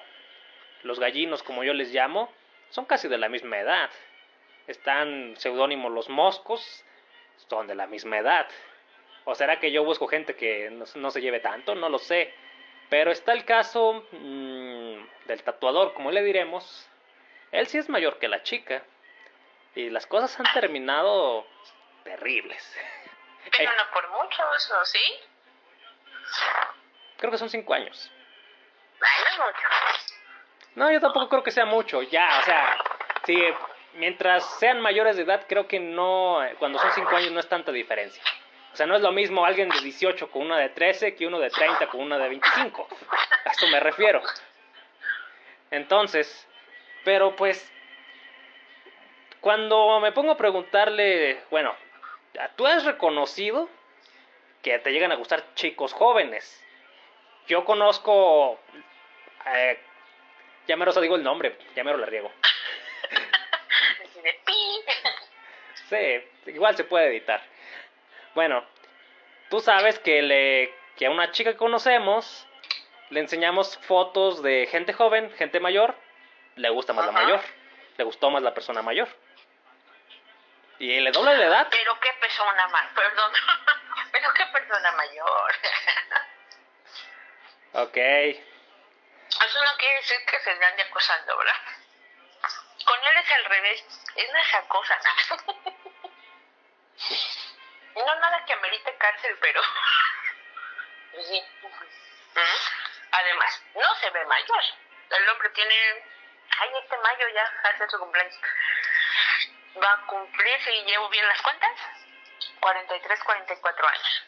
[0.83, 2.33] los gallinos, como yo les llamo,
[2.71, 3.91] son casi de la misma edad.
[4.67, 6.85] Están seudónimos los moscos,
[7.49, 8.47] son de la misma edad.
[9.25, 11.75] ¿O será que yo busco gente que no, se lleve tanto?
[11.75, 12.33] No lo sé.
[12.89, 16.89] Pero está el caso mmm, del tatuador, como le diremos.
[17.53, 18.83] Él sí es mayor que la chica.
[19.79, 21.47] Y las cosas han terminado
[22.03, 22.77] terribles.
[23.57, 24.99] Pero no por muchos, ¿o sí?
[27.17, 28.11] Creo que son cinco años.
[29.01, 29.69] no mucho.
[30.75, 32.03] No, yo tampoco creo que sea mucho.
[32.03, 32.77] Ya, o sea,
[33.25, 33.41] sí,
[33.95, 37.71] mientras sean mayores de edad, creo que no, cuando son cinco años no es tanta
[37.71, 38.21] diferencia.
[38.73, 41.39] O sea, no es lo mismo alguien de 18 con una de 13 que uno
[41.39, 42.89] de 30 con una de 25.
[43.45, 44.23] A esto me refiero.
[45.71, 46.49] Entonces,
[47.05, 47.73] pero pues,
[49.41, 51.75] cuando me pongo a preguntarle, bueno,
[52.57, 53.69] tú has reconocido
[54.63, 56.65] que te llegan a gustar chicos jóvenes.
[57.47, 58.59] Yo conozco,
[59.47, 59.79] eh,
[60.67, 62.31] ya mero digo el nombre, ya mero la riego.
[65.89, 67.41] sí, igual se puede editar.
[68.35, 68.65] Bueno,
[69.49, 72.47] tú sabes que, le, que a una chica que conocemos
[73.11, 75.95] le enseñamos fotos de gente joven, gente mayor,
[76.57, 77.41] le gusta más la mayor,
[77.97, 79.09] le gustó más la persona mayor.
[80.79, 81.69] Y le doble la edad.
[81.71, 83.33] Pero qué persona mayor, perdón,
[84.13, 85.55] pero qué persona mayor.
[87.73, 87.97] ok.
[87.97, 91.57] Eso no quiere decir que se ande acosando, ¿verdad?
[92.85, 94.99] Con él es al revés, es una cosa.
[97.95, 99.61] No nada que amerite cárcel, pero
[101.21, 101.45] sí.
[103.11, 104.63] Además, no se ve mayor.
[105.11, 106.05] El hombre tiene,
[106.61, 108.37] ay, este mayo ya hace su cumpleaños.
[109.83, 111.73] Va a cumplir, si llevo bien las cuentas,
[112.61, 114.23] 43, 44 años.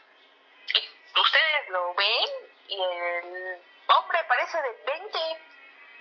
[0.75, 2.29] Y ustedes lo ven
[2.69, 5.19] y el hombre parece de 20,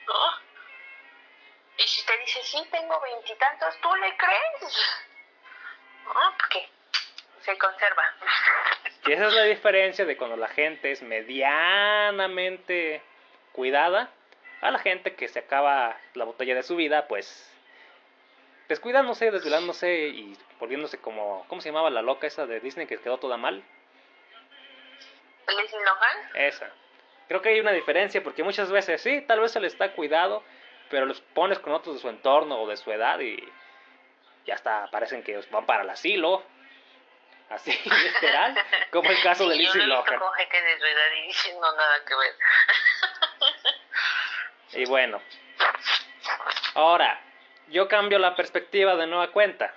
[0.07, 0.49] ¿no?
[1.77, 4.99] Y si te dice, sí, tengo veintitantos, ¿tú le crees?
[6.05, 6.35] ¿No?
[6.37, 6.69] Porque
[7.41, 8.13] se conserva.
[9.05, 13.01] Y esa es la diferencia de cuando la gente es medianamente
[13.53, 14.11] cuidada
[14.61, 17.49] a la gente que se acaba la botella de su vida, pues
[18.69, 23.17] descuidándose, desvelándose y volviéndose como, ¿cómo se llamaba la loca esa de Disney que quedó
[23.17, 23.63] toda mal?
[25.47, 26.35] ¿Lindsay Lohan?
[26.35, 26.71] Esa.
[27.27, 30.43] Creo que hay una diferencia porque muchas veces sí, tal vez se le está cuidado,
[30.89, 33.37] pero los pones con otros de su entorno o de su edad y
[34.45, 36.43] ya hasta parecen que van para el asilo
[37.49, 38.55] así literal,
[38.91, 40.19] como el caso de Lindsay Lohan.
[40.19, 42.35] Con gente de su edad y no nada que ver.
[44.73, 45.19] y bueno,
[46.75, 47.19] ahora,
[47.71, 49.73] yo cambio la perspectiva de nueva cuenta.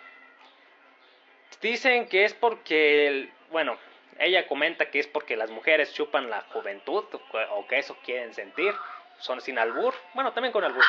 [1.61, 3.79] Dicen que es porque, bueno,
[4.19, 7.05] ella comenta que es porque las mujeres chupan la juventud
[7.51, 8.75] o que eso quieren sentir,
[9.19, 10.85] son sin albur, bueno, también con albur,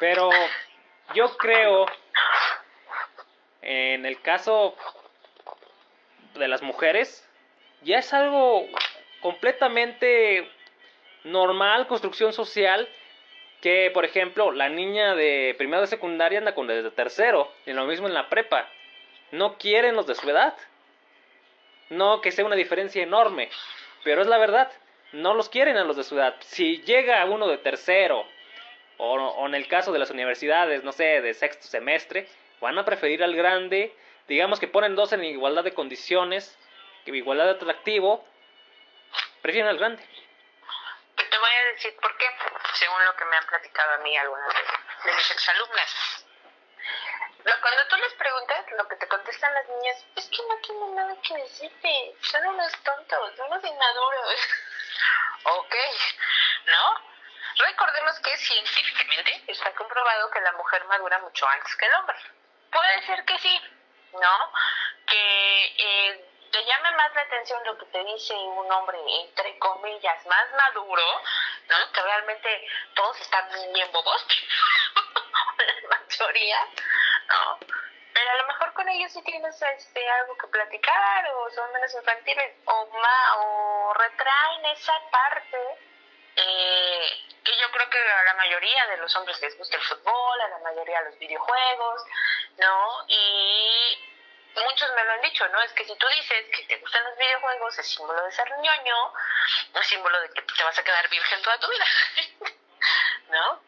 [0.00, 0.30] pero
[1.14, 1.86] yo creo,
[3.62, 4.74] en el caso
[6.34, 7.24] de las mujeres
[7.82, 8.66] ya es algo
[9.20, 10.50] completamente
[11.24, 12.88] normal, construcción social,
[13.60, 17.84] que por ejemplo la niña de primero de secundaria anda con desde tercero, y lo
[17.86, 18.68] mismo en la prepa.
[19.30, 20.54] no quieren los de su edad.
[21.90, 23.50] No que sea una diferencia enorme,
[24.04, 24.70] pero es la verdad,
[25.12, 26.36] no los quieren a los de su edad.
[26.40, 28.26] Si llega uno de tercero,
[28.98, 32.28] o, o en el caso de las universidades, no sé, de sexto semestre,
[32.60, 33.94] van a preferir al grande,
[34.28, 36.58] digamos que ponen dos en igualdad de condiciones,
[37.06, 38.24] igualdad de atractivo,
[39.40, 40.02] prefieren al grande.
[40.02, 42.24] Te voy a decir por qué,
[42.78, 44.54] según lo que me han platicado a mí algunas
[45.04, 46.24] de, mis exalumnas.
[47.60, 51.14] Cuando tú les preguntas, lo que te contestan las niñas es que no tienen nada
[51.22, 54.34] que decirte, son unos tontos, son unos inmaduros.
[55.44, 55.74] ok,
[56.66, 57.08] ¿no?
[57.66, 62.16] Recordemos que científicamente está comprobado que la mujer madura mucho antes que el hombre.
[62.70, 63.60] Puede ser que sí,
[64.12, 64.52] ¿no?
[65.06, 70.26] Que eh, te llame más la atención lo que te dice un hombre, entre comillas,
[70.26, 71.22] más maduro,
[71.68, 71.92] ¿no?
[71.92, 74.26] Que realmente todos están bien bobos,
[75.88, 76.66] la mayoría,
[77.28, 77.58] ¿no?
[78.12, 81.94] Pero a lo mejor con ellos sí tienes este, algo que platicar, o son menos
[81.94, 85.78] infantiles, o, más, o retraen esa parte
[86.36, 87.10] eh,
[87.44, 90.48] que yo creo que a la mayoría de los hombres les gusta el fútbol, a
[90.48, 92.02] la mayoría los videojuegos,
[92.58, 93.04] ¿no?
[93.08, 94.07] Y
[94.54, 95.60] muchos me lo han dicho, ¿no?
[95.62, 99.12] Es que si tú dices que te gustan los videojuegos, es símbolo de ser ñoño,
[99.74, 101.86] es símbolo de que te vas a quedar virgen toda tu vida,
[103.30, 103.62] ¿no?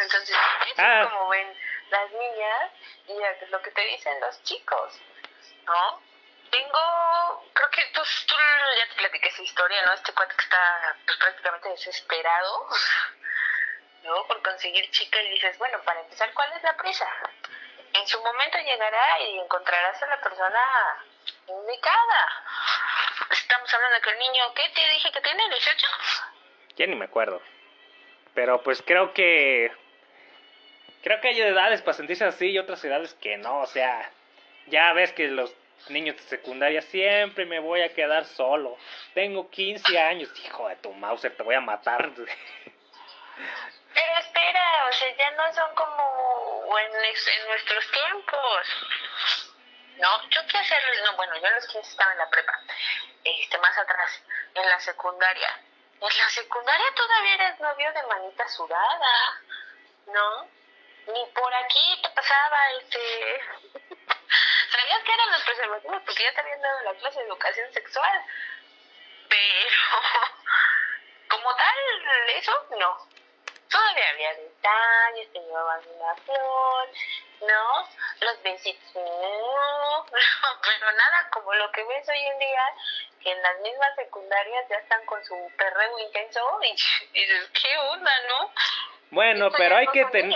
[0.00, 1.08] Entonces, eso es ah.
[1.10, 1.56] como ven
[1.90, 2.70] las niñas
[3.08, 4.94] y es lo que te dicen los chicos,
[5.64, 6.02] ¿no?
[6.50, 8.34] Tengo, creo que tú, tú
[8.78, 9.92] ya te platiqué esa historia, ¿no?
[9.92, 12.68] Este cuate que está pues, prácticamente desesperado,
[14.02, 14.26] ¿no?
[14.26, 17.06] Por conseguir chica y dices, bueno, para empezar, ¿cuál es la prisa?
[17.92, 20.60] En su momento llegará y encontrarás a la persona
[21.48, 22.44] indicada.
[23.30, 25.42] Estamos hablando de que el niño, ¿qué te dije que tiene?
[25.44, 26.30] ¿18?
[26.76, 27.40] Ya ni me acuerdo.
[28.34, 29.72] Pero pues creo que.
[31.02, 33.60] Creo que hay edades para sentirse así y otras edades que no.
[33.60, 34.10] O sea,
[34.66, 35.54] ya ves que los
[35.88, 38.76] niños de secundaria siempre me voy a quedar solo.
[39.14, 40.30] Tengo 15 años.
[40.44, 42.10] Hijo de tu Mauser, te voy a matar.
[43.94, 48.66] Pero espera, o sea, ya no son como en, en nuestros tiempos.
[49.98, 52.58] No, yo qué hacer, no, bueno, yo los 15 estaba en la prepa,
[53.22, 54.22] este, más atrás,
[54.54, 55.60] en la secundaria.
[56.00, 59.42] En la secundaria todavía eres novio de manita sudada,
[60.06, 60.48] ¿no?
[61.06, 63.42] Ni por aquí pasaba, este...
[64.70, 68.24] Sabías que eran los preservativos porque ya te habían dado la clase de educación sexual.
[69.28, 69.76] Pero,
[71.28, 71.78] como tal,
[72.36, 73.08] eso no.
[73.70, 76.88] Todavía había detalles, te llevaban una flor,
[77.40, 77.88] ¿no?
[78.20, 82.64] Los besitos, no, pero nada como lo que ves hoy en día,
[83.22, 86.70] que en las mismas secundarias ya están con su perreo intenso y,
[87.20, 88.52] dices, ¿qué onda, no?
[89.10, 90.04] Bueno, pero hay que,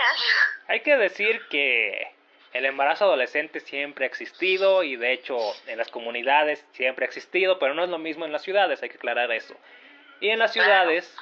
[0.67, 2.15] hay que decir que
[2.53, 7.59] el embarazo adolescente siempre ha existido y de hecho en las comunidades siempre ha existido,
[7.59, 9.55] pero no es lo mismo en las ciudades, hay que aclarar eso.
[10.21, 11.13] Y en las ciudades...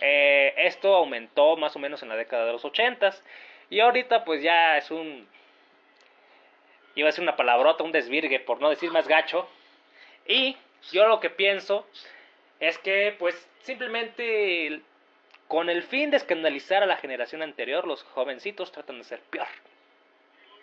[0.00, 3.22] Eh, esto aumentó más o menos en la década de los ochentas.
[3.70, 5.28] Y ahorita pues ya es un
[6.94, 9.48] iba a ser una palabrota, un desvirgue por no decir más gacho.
[10.26, 10.56] Y
[10.90, 11.86] yo lo que pienso
[12.60, 14.80] es que pues simplemente
[15.46, 19.48] con el fin de escandalizar a la generación anterior los jovencitos tratan de ser peor.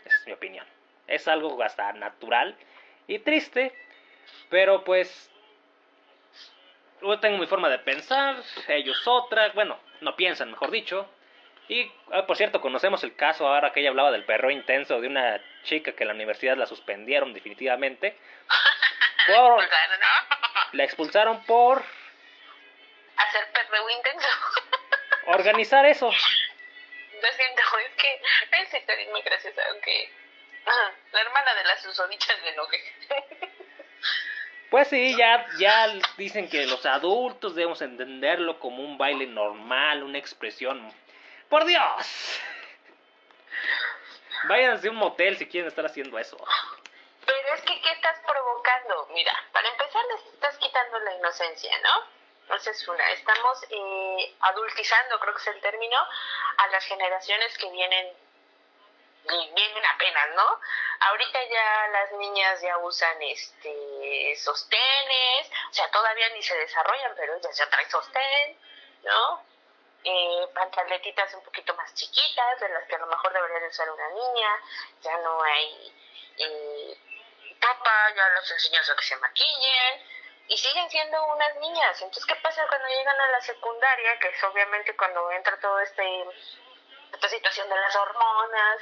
[0.05, 0.65] Esa es mi opinión.
[1.07, 2.55] Es algo hasta natural
[3.07, 3.73] y triste
[4.49, 5.31] pero pues
[7.01, 8.35] yo tengo mi forma de pensar,
[8.67, 11.09] ellos otra, bueno, no piensan, mejor dicho.
[11.67, 15.07] Y, ah, por cierto, conocemos el caso ahora que ella hablaba del perro intenso de
[15.07, 18.17] una chica que en la universidad la suspendieron definitivamente.
[19.27, 19.67] Por,
[20.73, 21.83] la expulsaron por...
[23.17, 24.27] Hacer perro intenso.
[25.27, 26.05] organizar eso.
[26.11, 28.21] Lo siento, es que
[28.61, 30.11] esa historia es muy graciosa, aunque
[31.11, 32.83] la hermana de las susodichas de enoje.
[34.75, 40.17] Pues sí, ya, ya dicen que los adultos debemos entenderlo como un baile normal, una
[40.17, 40.93] expresión.
[41.47, 42.41] ¡Por Dios!
[44.49, 46.35] Váyanse a un motel si quieren estar haciendo eso.
[47.25, 49.07] Pero es que, ¿qué estás provocando?
[49.13, 50.03] Mira, para empezar,
[50.33, 52.55] estás quitando la inocencia, ¿no?
[52.57, 53.11] Esa es una.
[53.13, 55.99] Estamos eh, adultizando, creo que es el término,
[56.57, 58.07] a las generaciones que vienen
[59.27, 60.59] vienen apenas, ¿no?
[60.99, 67.35] Ahorita ya las niñas ya usan este sostenes, o sea, todavía ni se desarrollan, pero
[67.35, 68.59] ellas ya traen sostén,
[69.03, 69.43] ¿no?
[70.03, 74.09] Eh, pantaletitas un poquito más chiquitas, de las que a lo mejor debería usar una
[74.09, 74.49] niña,
[75.01, 75.93] ya no hay
[76.37, 76.97] eh,
[78.15, 80.05] ya los enseñas a que se maquillen,
[80.47, 82.01] y siguen siendo unas niñas.
[82.01, 84.19] Entonces, ¿qué pasa cuando llegan a la secundaria?
[84.19, 86.25] Que es obviamente cuando entra todo este
[87.15, 88.77] esta situación de las hormonas,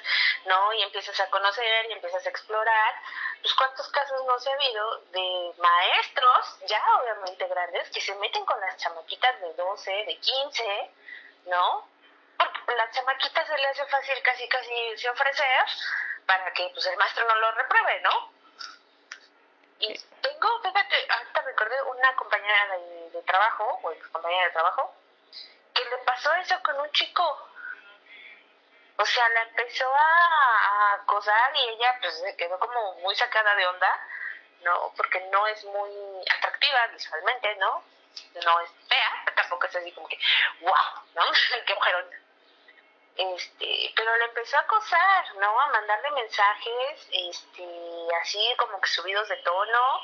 [0.46, 0.74] ¿no?
[0.74, 2.96] Y empiezas a conocer y empiezas a explorar,
[3.42, 8.46] pues cuántos casos no se ha habido de maestros, ya obviamente grandes, que se meten
[8.46, 10.92] con las chamaquitas de 12, de 15,
[11.46, 11.88] ¿no?
[12.38, 15.66] Porque la chamaquita se le hace fácil casi casi se ofrecer
[16.26, 18.32] para que pues el maestro no lo repruebe, ¿no?
[19.80, 24.94] Y tengo, fíjate, ahorita recordé una compañera de, de trabajo, o ex compañera de trabajo,
[25.74, 27.50] que le pasó eso con un chico.
[28.98, 33.68] O sea, la empezó a, acosar y ella pues se quedó como muy sacada de
[33.68, 34.08] onda,
[34.62, 34.94] ¿no?
[34.96, 35.92] Porque no es muy
[36.38, 37.84] atractiva visualmente, ¿no?
[38.46, 40.20] No es fea, tampoco es así como que,
[40.62, 40.74] wow,
[41.16, 41.24] ¿no?
[41.66, 42.10] Qué mujerón.
[43.16, 45.60] Este, pero le empezó a acosar, ¿no?
[45.60, 50.02] A mandarle mensajes, este, así como que subidos de tono,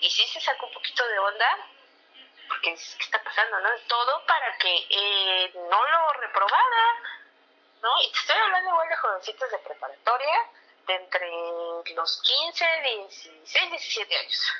[0.00, 1.58] y sí se sacó un poquito de onda,
[2.48, 3.70] porque es, ¿qué está pasando, no?
[3.88, 7.00] Todo para que eh, no lo reprobara,
[7.86, 8.02] ¿no?
[8.02, 10.50] Y te estoy hablando igual de jovencitos de preparatoria,
[10.88, 14.52] de entre los 15, 16, 17 años,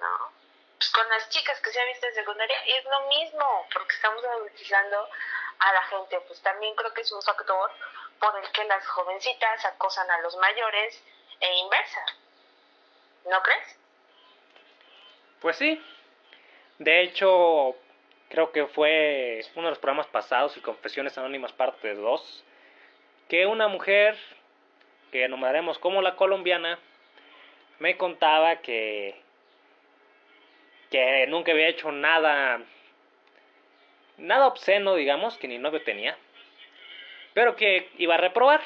[0.00, 0.32] ¿no?
[0.76, 4.24] Pues con las chicas que se han visto en secundaria es lo mismo, porque estamos
[4.24, 5.08] adultizando
[5.58, 7.70] a la gente, pues también creo que es un factor
[8.18, 11.02] por el que las jovencitas acosan a los mayores
[11.40, 12.04] e inversa.
[13.26, 13.76] ¿No crees?
[15.40, 15.82] Pues sí.
[16.78, 17.74] De hecho,
[18.28, 22.44] creo que fue uno de los programas pasados, y Confesiones Anónimas parte 2,
[23.28, 24.16] que una mujer,
[25.12, 26.78] que nombraremos como la colombiana,
[27.78, 29.14] me contaba que,
[30.90, 32.60] que nunca había hecho nada
[34.18, 36.16] nada obsceno, digamos, que ni novio tenía,
[37.34, 38.60] pero que iba a reprobar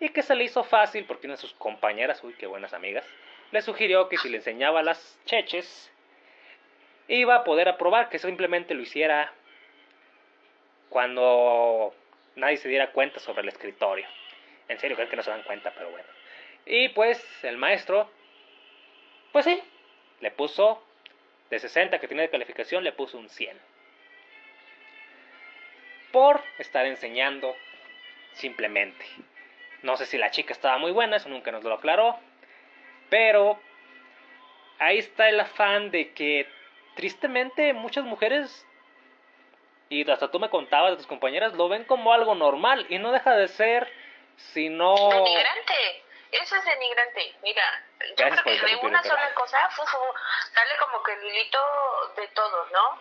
[0.00, 3.06] y que se le hizo fácil porque una de sus compañeras, uy, qué buenas amigas,
[3.52, 5.90] le sugirió que si le enseñaba las cheches,
[7.08, 9.32] iba a poder aprobar, que simplemente lo hiciera
[10.88, 11.94] cuando
[12.36, 14.06] nadie se diera cuenta sobre el escritorio.
[14.68, 16.08] En serio, creo que no se dan cuenta, pero bueno.
[16.64, 18.10] Y pues el maestro,
[19.32, 19.62] pues sí,
[20.20, 20.82] le puso
[21.50, 23.56] de 60 que tenía de calificación, le puso un 100
[26.10, 27.54] por estar enseñando
[28.32, 29.04] simplemente.
[29.82, 32.18] No sé si la chica estaba muy buena, eso nunca nos lo aclaró,
[33.10, 33.60] pero
[34.78, 36.48] ahí está el afán de que
[36.96, 38.66] tristemente muchas mujeres,
[39.88, 43.12] y hasta tú me contabas de tus compañeras, lo ven como algo normal y no
[43.12, 43.92] deja de ser
[44.36, 44.94] sino...
[45.10, 47.36] Denigrante, eso es denigrante.
[47.42, 47.84] Mira,
[48.16, 51.58] yo creo que de una sola cosa, sale como que el hilito
[52.16, 53.00] de todo, ¿no?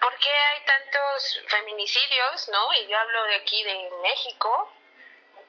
[0.00, 2.74] ¿Por qué hay tantos feminicidios, no?
[2.74, 4.72] Y yo hablo de aquí de México.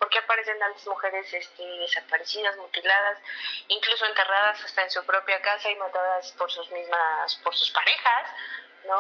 [0.02, 3.20] ¿Por qué aparecen tantas mujeres este, desaparecidas, mutiladas,
[3.68, 8.28] incluso enterradas hasta en su propia casa y matadas por sus mismas, por sus parejas,
[8.86, 8.97] ¿no?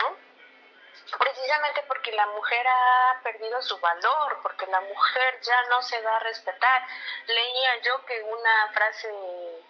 [1.17, 6.17] precisamente porque la mujer ha perdido su valor, porque la mujer ya no se va
[6.17, 6.87] a respetar.
[7.25, 9.09] Leía yo que una frase,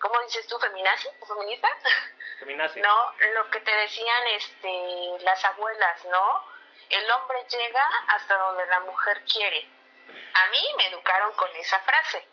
[0.01, 1.69] ¿cómo dices tú, feminazi o feminista?
[2.39, 2.81] Feminazi.
[2.81, 6.43] No, lo que te decían este, las abuelas, ¿no?
[6.89, 9.80] El hombre llega hasta donde la mujer quiere.
[10.33, 12.27] A mí me educaron con esa frase,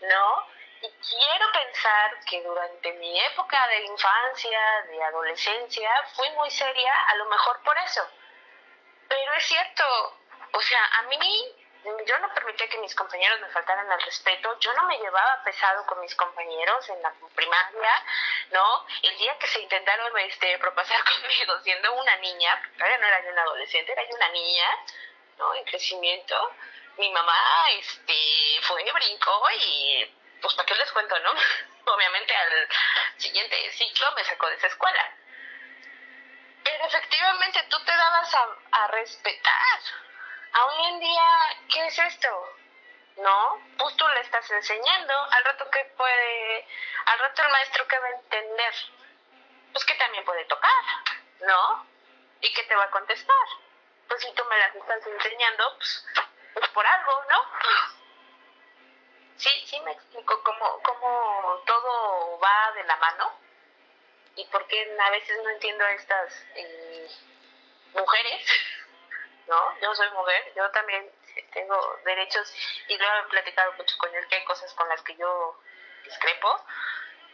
[0.00, 0.46] ¿no?
[0.82, 7.14] Y quiero pensar que durante mi época de infancia, de adolescencia, fui muy seria, a
[7.16, 8.06] lo mejor por eso
[9.08, 9.84] pero es cierto,
[10.52, 11.18] o sea, a mí
[12.06, 15.84] yo no permitía que mis compañeros me faltaran al respeto, yo no me llevaba pesado
[15.86, 18.04] con mis compañeros en la primaria,
[18.50, 18.86] ¿no?
[19.02, 23.30] El día que se intentaron este, propasar conmigo siendo una niña, todavía no era yo
[23.30, 24.68] una adolescente, era yo una niña,
[25.38, 25.54] ¿no?
[25.54, 26.52] En crecimiento,
[26.96, 28.14] mi mamá este,
[28.62, 30.04] fue, brincó y
[30.40, 31.32] pues para qué les cuento, ¿no?
[31.92, 32.68] Obviamente al
[33.16, 35.16] siguiente ciclo me sacó de esa escuela.
[36.62, 39.80] Pero efectivamente tú te dabas a, a respetar.
[40.52, 42.56] A hoy en día, ¿qué es esto?
[43.16, 43.60] ¿No?
[43.78, 46.66] Pues tú le estás enseñando, al rato que puede,
[47.06, 48.74] al rato el maestro que va a entender,
[49.72, 50.84] pues que también puede tocar,
[51.40, 51.86] ¿no?
[52.40, 53.46] Y que te va a contestar.
[54.08, 56.06] Pues si tú me las estás enseñando, pues,
[56.54, 57.38] pues por algo, ¿no?
[59.36, 63.32] Sí, sí me explico cómo, cómo todo va de la mano
[64.36, 67.08] y por qué a veces no entiendo a estas eh,
[67.92, 68.46] mujeres,
[69.48, 69.80] ¿no?
[69.80, 71.10] Yo soy mujer, yo también
[71.52, 72.54] tengo derechos
[72.88, 75.60] y lo he platicado mucho con él que hay cosas con las que yo
[76.04, 76.64] discrepo,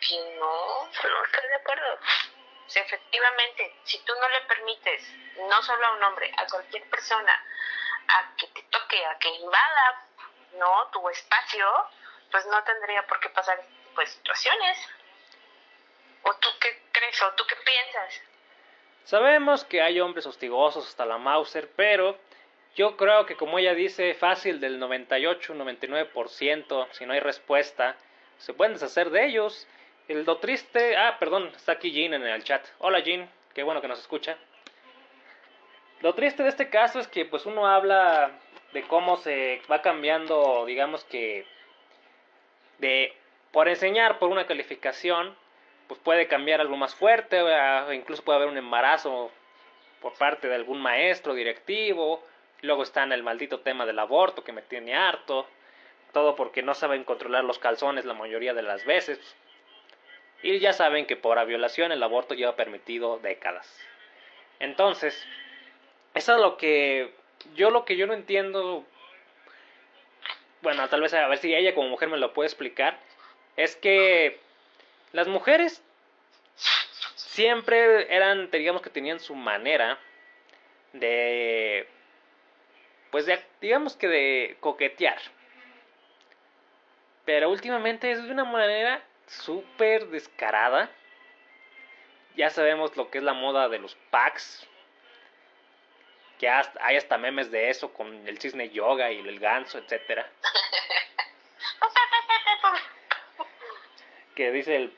[0.01, 1.99] que no, no estoy de acuerdo.
[2.71, 5.03] O efectivamente, si tú no le permites,
[5.49, 7.33] no solo a un hombre, a cualquier persona,
[8.07, 10.07] a que te toque, a que invada,
[10.53, 10.89] ¿no?
[10.93, 11.67] Tu espacio,
[12.31, 14.89] pues no tendría por qué pasar este tipo de situaciones.
[16.23, 17.21] ¿O tú qué crees?
[17.23, 18.23] ¿O tú qué piensas?
[19.03, 22.17] Sabemos que hay hombres hostigosos hasta la Mauser, pero
[22.77, 27.97] yo creo que como ella dice, fácil del 98, 99%, si no hay respuesta,
[28.39, 29.67] se pueden deshacer de ellos.
[30.11, 32.67] El lo triste, ah, perdón, está aquí Jean en el chat.
[32.79, 34.37] Hola Jean, qué bueno que nos escucha.
[36.01, 38.33] Lo triste de este caso es que pues uno habla
[38.73, 41.47] de cómo se va cambiando, digamos que
[42.79, 43.15] de
[43.53, 45.37] por enseñar por una calificación,
[45.87, 49.31] pues puede cambiar algo más fuerte, o incluso puede haber un embarazo
[50.01, 52.21] por parte de algún maestro directivo,
[52.63, 55.47] luego está en el maldito tema del aborto que me tiene harto,
[56.13, 59.37] todo porque no saben controlar los calzones la mayoría de las veces.
[60.43, 63.69] Y ya saben que por la violación el aborto lleva permitido décadas.
[64.59, 65.27] Entonces,
[66.15, 67.13] eso es lo que
[67.55, 68.85] yo lo que yo no entiendo
[70.63, 72.99] bueno, tal vez a ver si ella como mujer me lo puede explicar,
[73.57, 74.39] es que
[75.13, 75.83] las mujeres
[77.17, 79.99] siempre eran, digamos que tenían su manera
[80.93, 81.87] de,
[83.11, 85.19] pues de, digamos que de coquetear.
[87.25, 90.91] Pero últimamente es de una manera súper descarada.
[92.37, 94.67] Ya sabemos lo que es la moda de los packs.
[96.39, 100.27] Que hay hasta memes de eso con el cisne yoga y el ganso, etcétera.
[104.35, 104.91] que dice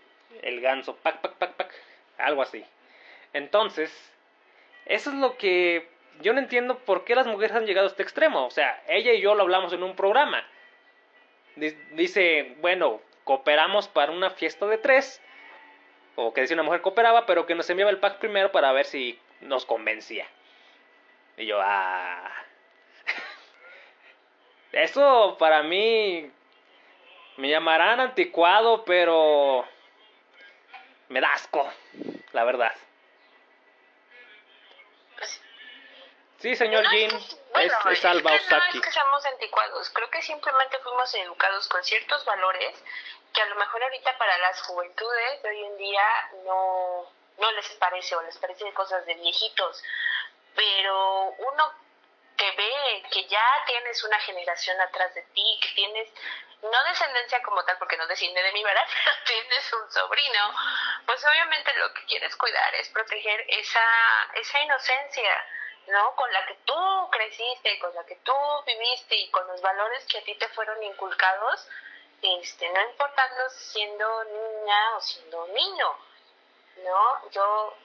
[0.42, 1.74] el, ganso, pac, pac, pac, pac,
[2.18, 2.64] algo así.
[3.32, 3.90] Entonces,
[4.86, 5.88] eso es lo que
[6.20, 8.46] yo no entiendo por qué las mujeres han llegado a este extremo.
[8.46, 10.46] O sea, ella y yo lo hablamos en un programa.
[11.56, 15.20] Dice, bueno, cooperamos para una fiesta de tres.
[16.14, 18.84] O que decía una mujer cooperaba, pero que nos enviaba el pack primero para ver
[18.84, 20.26] si nos convencía.
[21.36, 22.30] Y yo, ah.
[24.72, 26.30] Eso para mí
[27.36, 29.66] me llamarán anticuado, pero
[31.08, 31.70] me da asco,
[32.32, 32.72] la verdad.
[36.38, 36.84] Sí, señor
[37.54, 41.82] Jin, es, es Alba No es que seamos anticuados, creo que simplemente fuimos educados con
[41.84, 42.82] ciertos valores
[43.32, 47.68] que a lo mejor ahorita para las juventudes de hoy en día no, no les
[47.76, 49.82] parece o les parece cosas de viejitos,
[50.54, 51.72] pero uno
[52.36, 56.12] que ve que ya tienes una generación atrás de ti, que tienes
[56.62, 58.62] no descendencia como tal, porque no desciende de mi.
[58.64, 58.80] Pero
[59.26, 60.54] tienes un sobrino,
[61.06, 65.46] pues obviamente lo que quieres cuidar es proteger esa, esa inocencia,
[65.86, 66.14] ¿no?
[66.16, 68.34] Con la que tú creciste, con la que tú
[68.66, 71.68] viviste y con los valores que a ti te fueron inculcados,
[72.22, 75.98] este, no importando siendo niña o siendo niño,
[76.84, 77.30] ¿no?
[77.30, 77.76] Yo,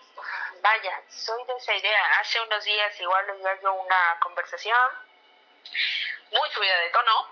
[0.61, 2.19] vaya, soy de esa idea.
[2.19, 4.91] Hace unos días igual le yo una conversación
[6.31, 7.27] muy subida de tono,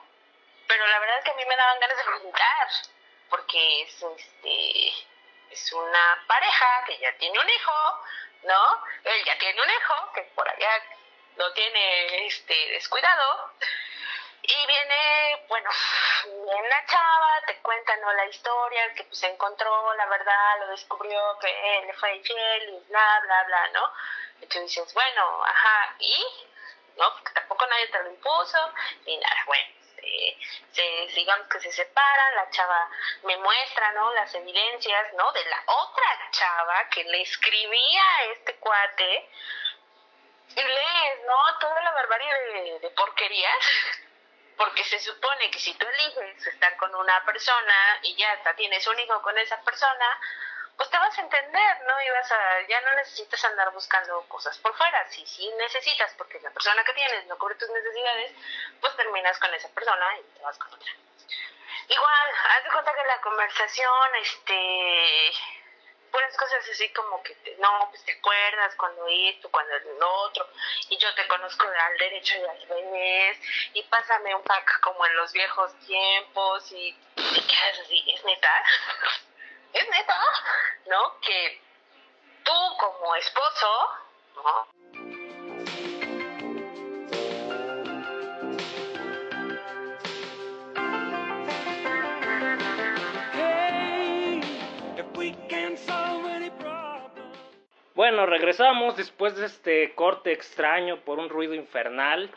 [0.68, 2.68] pero la verdad es que a mí me daban ganas de preguntar,
[3.30, 4.88] porque es, este,
[5.52, 8.04] es una pareja que ya tiene un hijo,
[8.46, 8.84] ¿no?
[9.04, 10.84] Él ya tiene un hijo, que por allá
[11.36, 13.52] lo tiene este, descuidado.
[14.44, 15.70] Y viene, bueno,
[16.46, 18.14] viene la chava, te cuenta ¿no?
[18.14, 22.90] la historia, que pues encontró la verdad, lo descubrió, que él le fue infiel y
[22.90, 23.92] bla, bla, bla, ¿no?
[24.42, 26.26] Y tú dices, bueno, ajá, ¿y?
[26.98, 27.12] ¿No?
[27.14, 28.74] Porque tampoco nadie te lo impuso,
[29.06, 29.85] ni nada, bueno
[30.72, 32.90] se, digamos que se separan, la chava
[33.24, 34.14] me muestra, ¿no?
[34.14, 35.32] Las evidencias, ¿no?
[35.32, 39.30] De la otra chava que le escribía a este cuate
[40.50, 41.60] y lees, ¿no?
[41.60, 43.66] Toda la barbarie de, de porquerías
[44.58, 48.86] porque se supone que si tú eliges estar con una persona y ya hasta tienes
[48.88, 50.20] un hijo con esa persona,
[50.78, 52.02] pues te vas a entender, ¿no?
[52.02, 55.10] Y vas a, ya no necesitas andar buscando cosas por fuera.
[55.10, 58.34] Si sí necesitas, porque la persona que tienes no cubre tus necesidades,
[58.82, 60.92] pues terminas con esa persona y te vas con otra.
[61.88, 65.34] Igual, haz de cuenta que la conversación, este,
[66.12, 70.50] puras cosas así como que, no, pues te acuerdas cuando esto, cuando el otro,
[70.90, 73.38] y yo te conozco al derecho y al revés,
[73.74, 78.64] y pásame un pack como en los viejos tiempos, y te quedas así, es neta
[79.76, 80.20] es neta,
[80.88, 81.20] ¿no?
[81.20, 81.62] Que
[82.44, 83.90] tú como esposo,
[84.36, 84.76] ¿no?
[97.96, 102.30] Bueno, regresamos después de este corte extraño por un ruido infernal.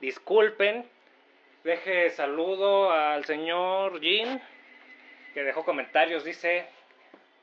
[0.00, 0.88] Disculpen.
[1.64, 4.40] Deje saludo al señor Jean
[5.36, 6.66] que dejó comentarios, dice,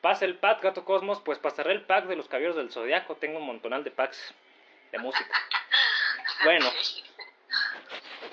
[0.01, 3.37] pasa el pack Gato Cosmos, pues pasaré el pack de los caballeros del Zodiaco, tengo
[3.37, 4.33] un montonal de packs
[4.91, 5.29] de música.
[6.43, 6.69] Bueno,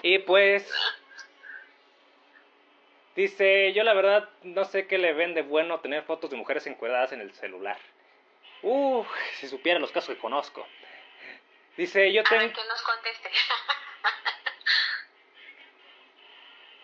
[0.03, 0.69] y pues,
[3.15, 6.67] dice, yo la verdad no sé qué le ven de bueno tener fotos de mujeres
[6.67, 7.79] encuadradas en el celular.
[8.63, 10.67] Uff, si supiera los casos que conozco.
[11.77, 12.53] Dice, yo tengo...
[12.53, 13.31] que nos conteste.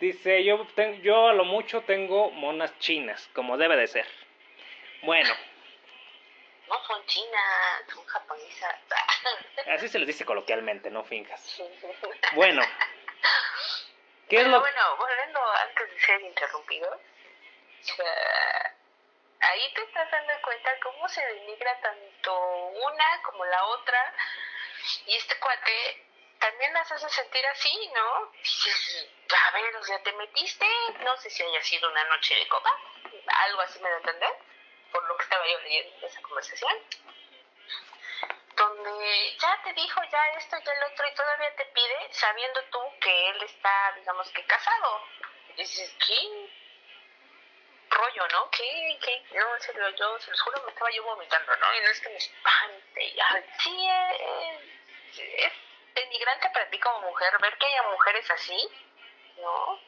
[0.01, 0.67] Dice, yo,
[1.03, 4.07] yo a lo mucho tengo monas chinas, como debe de ser.
[5.03, 5.35] Bueno.
[6.69, 8.75] No son chinas, son japonesas.
[9.73, 11.63] Así se les dice coloquialmente, no finjas.
[12.35, 12.63] Bueno.
[14.29, 14.61] ¿Qué es lo...
[14.61, 17.01] Bueno, volviendo antes de ser interrumpido,
[19.41, 24.15] ahí te estás dando cuenta cómo se denigra tanto una como la otra.
[25.07, 26.06] Y este cuate
[26.39, 28.33] también las hace sentir así, ¿no?
[29.47, 30.67] a ver, o sea, te metiste,
[31.01, 32.71] no sé si haya sido una noche de copa,
[33.27, 34.01] algo así me da
[34.93, 36.73] por lo que estaba yo leyendo en esa conversación,
[38.57, 42.81] donde ya te dijo ya esto y el otro y todavía te pide, sabiendo tú
[43.01, 45.03] que él está, digamos que casado.
[45.51, 46.51] Y dices, ¿qué
[47.91, 48.51] rollo, no?
[48.51, 49.23] ¿Qué, qué?
[49.33, 51.75] No, en serio, yo se los juro me estaba yo vomitando, ¿no?
[51.75, 55.53] Y no es que me espante, ya, sí, es, es
[55.97, 58.69] denigrante para ti como mujer ver que haya mujeres así,
[59.39, 59.81] ¿no?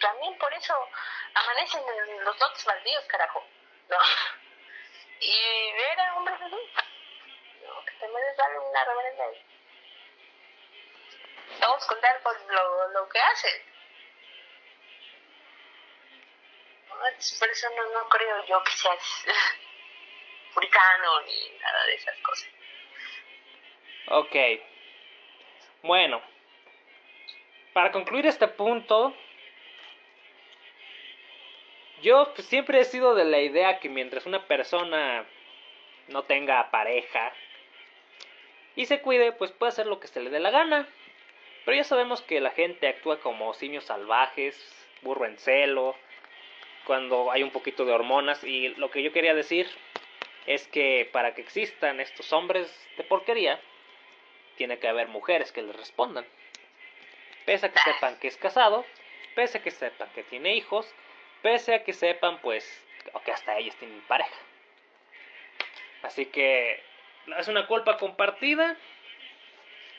[0.00, 0.74] también por eso
[1.34, 3.44] amanecen en los lotes baldíos, carajo,
[3.88, 3.98] ¿no?
[5.20, 6.72] Y ver a hombres así,
[7.64, 7.84] ¿no?
[7.86, 9.24] Que también les vale una reverenda.
[11.60, 13.62] Vamos a contar con lo, lo que hacen.
[17.38, 19.24] Por eso no, no creo yo que seas
[20.54, 22.48] puritano ni nada de esas cosas.
[24.08, 24.36] Ok.
[25.84, 26.22] Bueno,
[27.74, 29.12] para concluir este punto,
[32.00, 35.26] yo pues, siempre he sido de la idea que mientras una persona
[36.08, 37.34] no tenga pareja
[38.76, 40.88] y se cuide, pues puede hacer lo que se le dé la gana.
[41.66, 44.56] Pero ya sabemos que la gente actúa como simios salvajes,
[45.02, 45.96] burro en celo,
[46.86, 48.42] cuando hay un poquito de hormonas.
[48.42, 49.68] Y lo que yo quería decir
[50.46, 53.60] es que para que existan estos hombres de porquería,
[54.56, 56.24] tiene que haber mujeres que le respondan.
[57.44, 58.84] Pese a que sepan que es casado,
[59.34, 60.92] pese a que sepan que tiene hijos,
[61.42, 62.64] pese a que sepan pues
[63.24, 64.34] que hasta ellos tienen pareja.
[66.02, 66.82] Así que
[67.38, 68.76] es una culpa compartida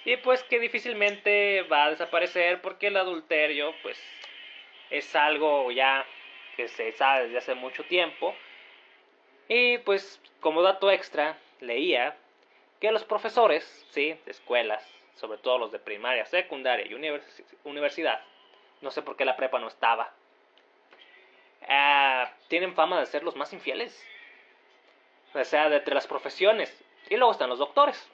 [0.06, 4.00] y pues que difícilmente va a desaparecer porque el adulterio pues
[4.90, 6.06] es algo ya
[6.56, 8.36] que se sabe desde hace mucho tiempo.
[9.48, 12.16] Y pues como dato extra leía
[12.86, 14.14] que los profesores, ¿sí?
[14.26, 16.94] de escuelas, sobre todo los de primaria, secundaria y
[17.64, 18.22] universidad,
[18.82, 20.14] no sé por qué la prepa no estaba,
[21.68, 24.00] ah, tienen fama de ser los más infieles.
[25.34, 26.80] O sea, de entre las profesiones.
[27.10, 28.08] Y luego están los doctores.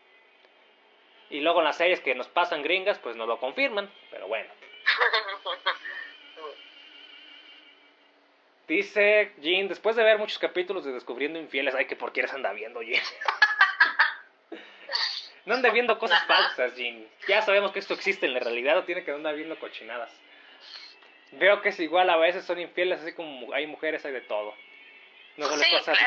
[1.30, 4.49] Y luego en las series que nos pasan gringas, pues nos lo confirman, pero bueno.
[8.69, 12.53] Dice Jean, después de ver muchos capítulos de Descubriendo Infieles, ay, que por qué anda
[12.53, 13.03] viendo, Jean.
[15.46, 17.08] No ande viendo cosas falsas, Jin.
[17.28, 20.12] Ya sabemos que esto existe en la realidad, no tiene que andar viendo cochinadas.
[21.32, 24.54] Veo que es igual, a veces son infieles, así como hay mujeres, hay de todo.
[25.38, 25.98] No solo, es cosas,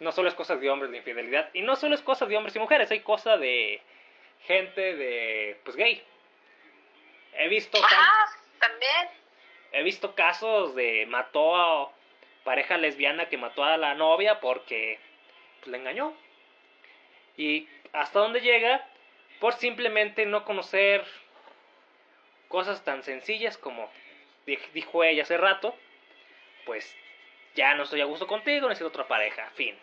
[0.00, 1.50] no solo es cosas de hombres de infidelidad.
[1.52, 3.82] Y no solo es cosas de hombres y mujeres, hay cosas de
[4.46, 6.02] gente de, pues, gay.
[7.34, 7.78] He visto...
[8.58, 9.08] también.
[9.72, 11.92] He visto casos de mató a
[12.44, 14.98] pareja lesbiana que mató a la novia porque
[15.60, 16.14] pues, le engañó.
[17.36, 18.86] Y hasta dónde llega
[19.40, 21.04] por simplemente no conocer
[22.48, 23.90] cosas tan sencillas como
[24.46, 25.76] dijo ella hace rato,
[26.66, 26.94] pues
[27.54, 29.78] ya no estoy a gusto contigo, necesito otra pareja, fin.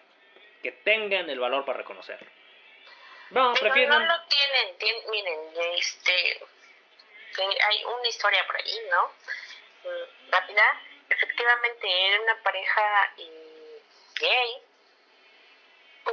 [0.62, 2.30] Que tengan el valor para reconocerlo.
[3.32, 3.90] No, prefieren...
[3.90, 5.40] No lo tienen, miren,
[5.78, 6.42] este,
[7.40, 9.08] hay una historia por ahí, ¿no?
[9.90, 13.14] Mm, rápida, efectivamente era una pareja
[14.20, 14.62] gay,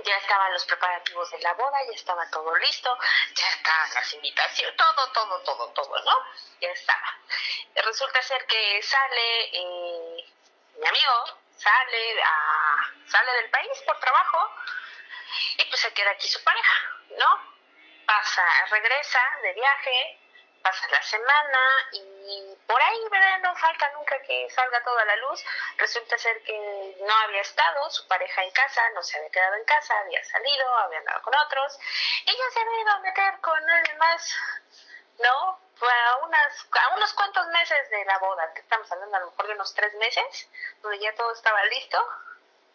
[0.05, 2.99] ya estaban los preparativos de la boda, ya estaba todo listo,
[3.35, 6.25] ya estaban las invitaciones, todo, todo, todo, todo, ¿no?
[6.61, 7.17] Ya estaba.
[7.75, 10.25] Resulta ser que sale eh,
[10.77, 11.25] mi amigo,
[11.57, 14.55] sale, a, sale del país por trabajo
[15.59, 17.59] y pues se queda aquí su pareja, ¿no?
[18.07, 20.19] Pasa, regresa de viaje,
[20.63, 21.59] pasa la semana
[21.93, 23.39] y por ahí, ¿verdad?
[23.43, 25.43] No falta nunca que salga toda la luz.
[25.79, 29.65] Resulta ser que no había estado su pareja en casa, no se había quedado en
[29.65, 31.79] casa, había salido, había andado con otros.
[32.27, 34.37] Ella se había ido a meter con alguien más,
[35.19, 35.61] ¿no?
[35.81, 39.53] A, unas, a unos cuantos meses de la boda, estamos hablando a lo mejor de
[39.55, 40.51] unos tres meses,
[40.83, 42.05] donde ya todo estaba listo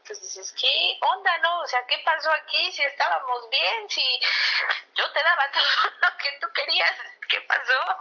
[0.04, 1.62] entonces dices, ¿qué onda, no?
[1.62, 2.72] O sea, ¿qué pasó aquí?
[2.74, 4.01] Si estábamos bien, si
[4.95, 5.64] yo te daba todo
[6.01, 6.95] lo que tú querías,
[7.30, 7.97] ¿qué pasó?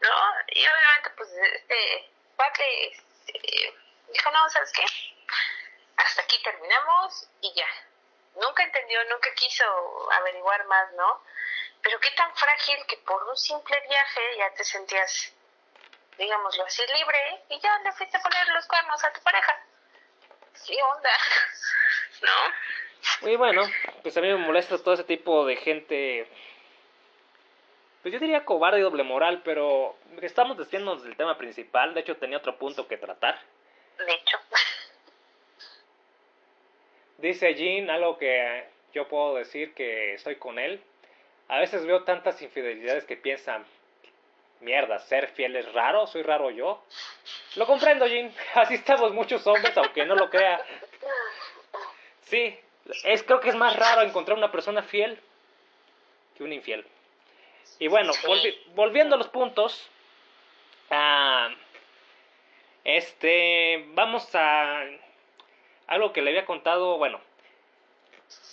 [0.00, 0.10] ¿No?
[0.48, 3.74] Y obviamente, pues, este cuate este,
[4.08, 4.86] dijo, no, ¿sabes qué?
[5.98, 7.68] Hasta aquí terminamos y ya.
[8.36, 9.64] Nunca entendió, nunca quiso
[10.12, 11.22] averiguar más, ¿no?
[11.84, 15.34] pero qué tan frágil que por un simple viaje ya te sentías,
[16.16, 19.54] digámoslo así, libre y ya le fuiste a poner los cuernos a tu pareja.
[20.66, 21.10] ¿Qué onda?
[22.22, 23.30] ¿No?
[23.30, 23.62] Y bueno,
[24.02, 26.26] pues a mí me molesta todo ese tipo de gente
[28.04, 31.94] pues yo diría cobarde y doble moral, pero estamos desviándonos del tema principal.
[31.94, 33.40] De hecho, tenía otro punto que tratar.
[33.96, 34.36] De hecho.
[37.16, 40.82] Dice Jean algo que yo puedo decir que estoy con él.
[41.48, 43.64] A veces veo tantas infidelidades que piensan,
[44.60, 46.84] mierda, ser fiel es raro, soy raro yo.
[47.56, 48.32] Lo comprendo, Jean.
[48.54, 50.64] Así estamos muchos hombres, aunque no lo crea.
[52.22, 52.58] Sí,
[53.04, 55.18] es, creo que es más raro encontrar una persona fiel
[56.36, 56.84] que un infiel.
[57.78, 58.12] Y bueno,
[58.74, 59.88] volviendo a los puntos,
[60.90, 61.50] ah,
[62.84, 64.82] este, vamos a
[65.86, 67.20] algo que le había contado, bueno,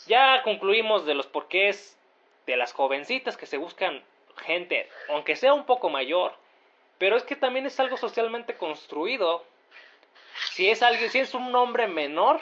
[0.08, 1.98] ya concluimos de los porqués
[2.46, 4.04] de las jovencitas que se buscan
[4.38, 6.34] gente, aunque sea un poco mayor,
[7.02, 9.44] pero es que también es algo socialmente construido.
[10.52, 12.40] Si es alguien, si es un hombre menor,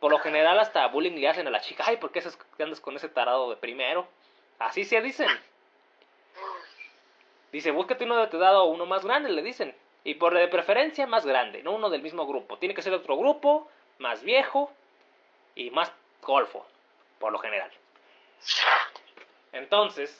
[0.00, 2.22] por lo general hasta bullying le hacen a la chica, ay, ¿por qué
[2.58, 4.08] andas con ese tarado de primero?
[4.58, 5.28] Así se dicen.
[7.52, 9.76] Dice, búscate uno de tu edad o uno más grande, le dicen.
[10.04, 12.56] Y por de preferencia más grande, no uno del mismo grupo.
[12.56, 14.72] Tiene que ser otro grupo, más viejo
[15.54, 15.92] y más
[16.22, 16.66] golfo,
[17.18, 17.70] por lo general.
[19.52, 20.18] Entonces,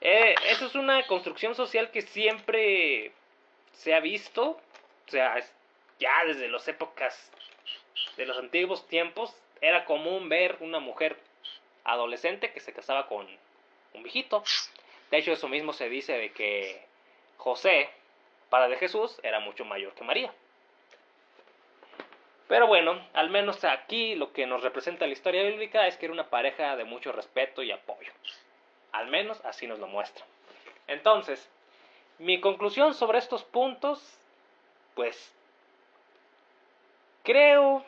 [0.00, 3.12] eh, eso es una construcción social que siempre
[3.72, 4.60] se ha visto.
[5.06, 5.36] O sea,
[5.98, 7.30] ya desde las épocas
[8.16, 11.18] de los antiguos tiempos era común ver una mujer
[11.84, 13.26] adolescente que se casaba con
[13.94, 14.42] un viejito.
[15.10, 16.84] De hecho, eso mismo se dice de que
[17.36, 17.90] José,
[18.48, 20.32] para de Jesús, era mucho mayor que María.
[22.48, 26.12] Pero bueno, al menos aquí lo que nos representa la historia bíblica es que era
[26.12, 28.12] una pareja de mucho respeto y apoyo.
[28.92, 30.24] Al menos así nos lo muestra.
[30.86, 31.48] Entonces,
[32.18, 34.18] mi conclusión sobre estos puntos,
[34.94, 35.32] pues
[37.22, 37.84] creo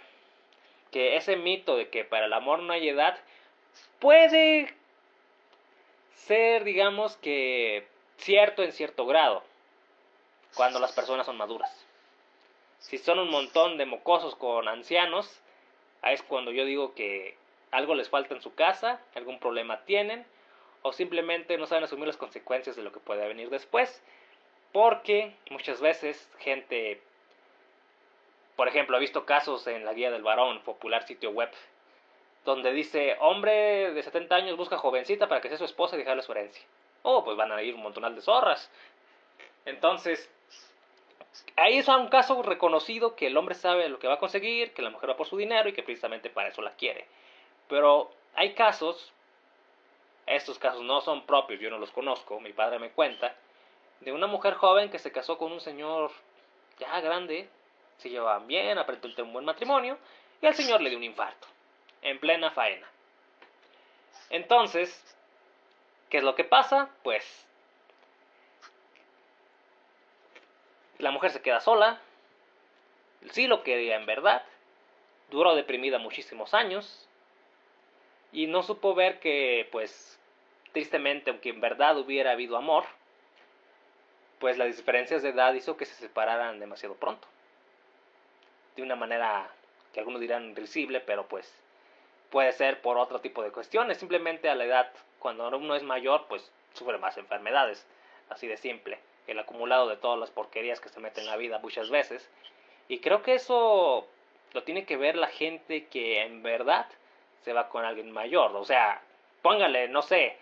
[0.90, 3.18] que ese mito de que para el amor no hay edad
[3.98, 4.74] puede
[6.14, 7.86] ser, digamos que,
[8.18, 9.42] cierto en cierto grado,
[10.54, 11.86] cuando las personas son maduras.
[12.78, 15.40] Si son un montón de mocosos con ancianos,
[16.02, 17.36] ahí es cuando yo digo que
[17.70, 20.26] algo les falta en su casa, algún problema tienen,
[20.82, 24.02] o simplemente no saben asumir las consecuencias de lo que puede venir después,
[24.72, 27.00] porque muchas veces gente,
[28.56, 31.50] por ejemplo, he visto casos en la guía del varón, popular sitio web,
[32.44, 36.22] donde dice, hombre de 70 años busca jovencita para que sea su esposa y dejarle
[36.22, 36.64] su herencia.
[37.02, 38.70] Oh, pues van a ir un montonal de zorras.
[39.64, 40.28] Entonces,
[41.56, 44.82] ahí es un caso reconocido que el hombre sabe lo que va a conseguir, que
[44.82, 47.06] la mujer va por su dinero y que precisamente para eso la quiere.
[47.68, 49.12] Pero hay casos,
[50.26, 53.34] estos casos no son propios, yo no los conozco, mi padre me cuenta,
[54.00, 56.10] de una mujer joven que se casó con un señor
[56.78, 57.48] ya grande,
[57.98, 59.98] se llevaban bien, apretó un buen matrimonio,
[60.40, 61.46] y al señor le dio un infarto
[62.02, 62.88] en plena faena.
[64.30, 65.16] Entonces,
[66.10, 66.90] ¿qué es lo que pasa?
[67.02, 67.46] Pues
[70.98, 72.00] la mujer se queda sola,
[73.30, 74.42] sí lo quería en verdad,
[75.30, 77.08] duró deprimida muchísimos años
[78.32, 80.18] y no supo ver que, pues,
[80.72, 82.84] tristemente, aunque en verdad hubiera habido amor,
[84.38, 87.28] pues las diferencias de edad hizo que se separaran demasiado pronto.
[88.74, 89.48] De una manera
[89.92, 91.54] que algunos dirán risible, pero pues
[92.30, 96.26] puede ser por otro tipo de cuestiones, simplemente a la edad, cuando uno es mayor,
[96.28, 97.86] pues sufre más enfermedades,
[98.30, 101.58] así de simple, el acumulado de todas las porquerías que se meten en la vida
[101.58, 102.28] muchas veces.
[102.88, 104.08] Y creo que eso
[104.54, 106.86] lo tiene que ver la gente que en verdad
[107.44, 109.00] se va con alguien mayor, o sea,
[109.42, 110.36] póngale, no sé,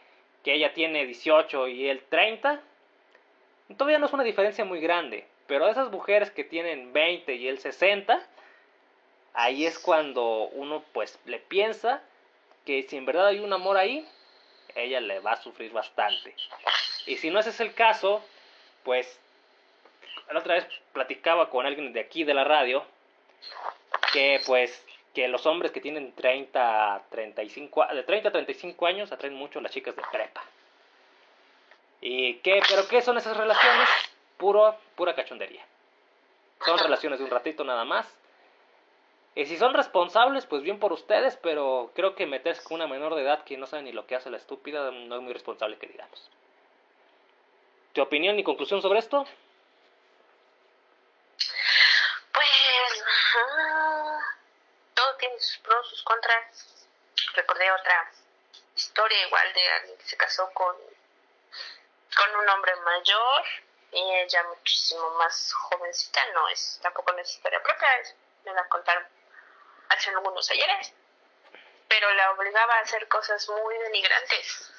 [0.44, 2.60] que ella tiene 18 y él 30,
[3.76, 7.58] todavía no es una diferencia muy grande, pero esas mujeres que tienen 20 y él
[7.58, 8.22] 60,
[9.34, 12.02] ahí es cuando uno pues le piensa
[12.64, 14.06] que si en verdad hay un amor ahí,
[14.74, 16.34] ella le va a sufrir bastante.
[17.06, 18.22] Y si no ese es el caso,
[18.84, 19.20] pues
[20.30, 22.84] la otra vez platicaba con alguien de aquí de la radio
[24.12, 24.84] que pues
[25.14, 29.62] que los hombres que tienen 30 35 de 30 a 35 años atraen mucho a
[29.62, 30.42] las chicas de prepa.
[32.00, 32.60] ¿Y qué?
[32.68, 33.88] ¿Pero qué son esas relaciones?
[34.38, 35.64] Puro, pura cachondería.
[36.64, 38.06] Son relaciones de un ratito nada más
[39.34, 43.14] y si son responsables, pues bien por ustedes, pero creo que meterse con una menor
[43.14, 45.78] de edad que no sabe ni lo que hace la estúpida no es muy responsable
[45.78, 46.28] que digamos.
[47.92, 49.24] ¿Tu opinión y conclusión sobre esto?
[52.32, 53.04] Pues
[56.00, 56.86] sus contras.
[57.34, 58.10] Recordé otra
[58.74, 60.74] historia igual de alguien que se casó con,
[62.16, 63.44] con un hombre mayor
[63.92, 68.66] y ella muchísimo más jovencita, no es, tampoco no es historia propia, es, me la
[68.68, 69.06] contaron
[69.88, 70.92] hace algunos ayeres,
[71.88, 74.72] pero la obligaba a hacer cosas muy denigrantes,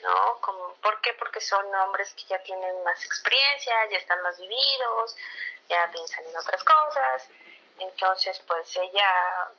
[0.00, 0.40] ¿no?
[0.42, 1.14] Como, ¿Por qué?
[1.14, 5.16] Porque son hombres que ya tienen más experiencia, ya están más vividos,
[5.68, 7.28] ya piensan en otras cosas,
[7.78, 9.50] entonces pues ella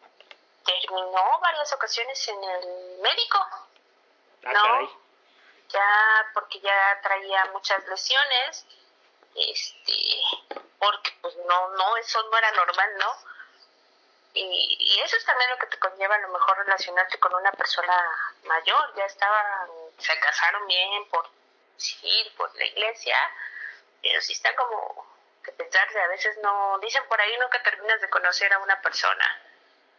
[0.82, 3.40] terminó varias ocasiones en el médico,
[4.44, 4.62] Ah, ¿no?
[4.64, 4.90] caray.
[5.70, 8.66] Ya, porque ya traía muchas lesiones,
[9.36, 9.94] este,
[10.80, 13.16] porque pues no, no, eso no era normal, ¿no?
[14.34, 17.52] Y, y eso es también lo que te conlleva a lo mejor relacionarte con una
[17.52, 17.96] persona
[18.44, 19.68] mayor, ya estaban,
[19.98, 21.30] se casaron bien por
[21.78, 23.18] civil, por la iglesia,
[24.02, 25.06] pero sí está como
[25.44, 29.42] que pensarse, a veces no, dicen por ahí nunca terminas de conocer a una persona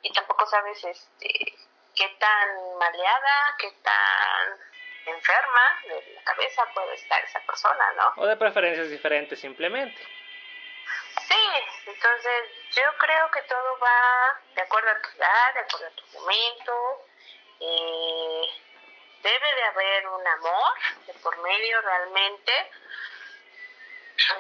[0.03, 1.55] y tampoco sabes este
[1.95, 4.59] qué tan maleada, qué tan
[5.07, 8.23] enferma de la cabeza puede estar esa persona, ¿no?
[8.23, 10.01] O de preferencias diferentes simplemente.
[11.29, 11.49] Sí,
[11.87, 16.19] entonces yo creo que todo va de acuerdo a tu edad, de acuerdo a tu
[16.19, 17.07] momento.
[17.61, 18.49] Eh,
[19.23, 20.73] debe de haber un amor
[21.07, 22.71] de por medio realmente,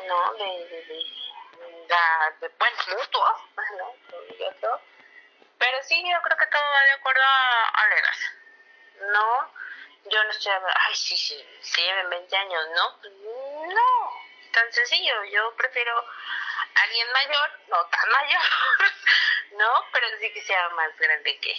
[0.08, 0.32] ¿no?
[0.34, 1.94] De, de, de, de,
[2.40, 3.48] de buen mutuo,
[3.78, 3.94] ¿no?
[5.62, 9.54] Pero sí, yo creo que todo va de acuerdo a, a la edad, ¿no?
[10.10, 12.98] Yo no estoy hablando, ay, sí, sí, se lleven 20 años, ¿no?
[13.72, 14.12] No,
[14.52, 16.04] tan sencillo, yo prefiero
[16.74, 18.42] alguien mayor, no tan mayor,
[19.52, 19.86] ¿no?
[19.92, 21.54] Pero sí que sea más grande que,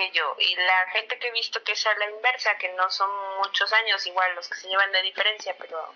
[0.00, 0.34] que yo.
[0.38, 3.70] Y la gente que he visto que es a la inversa, que no son muchos
[3.72, 5.94] años, igual los que se llevan de diferencia, pero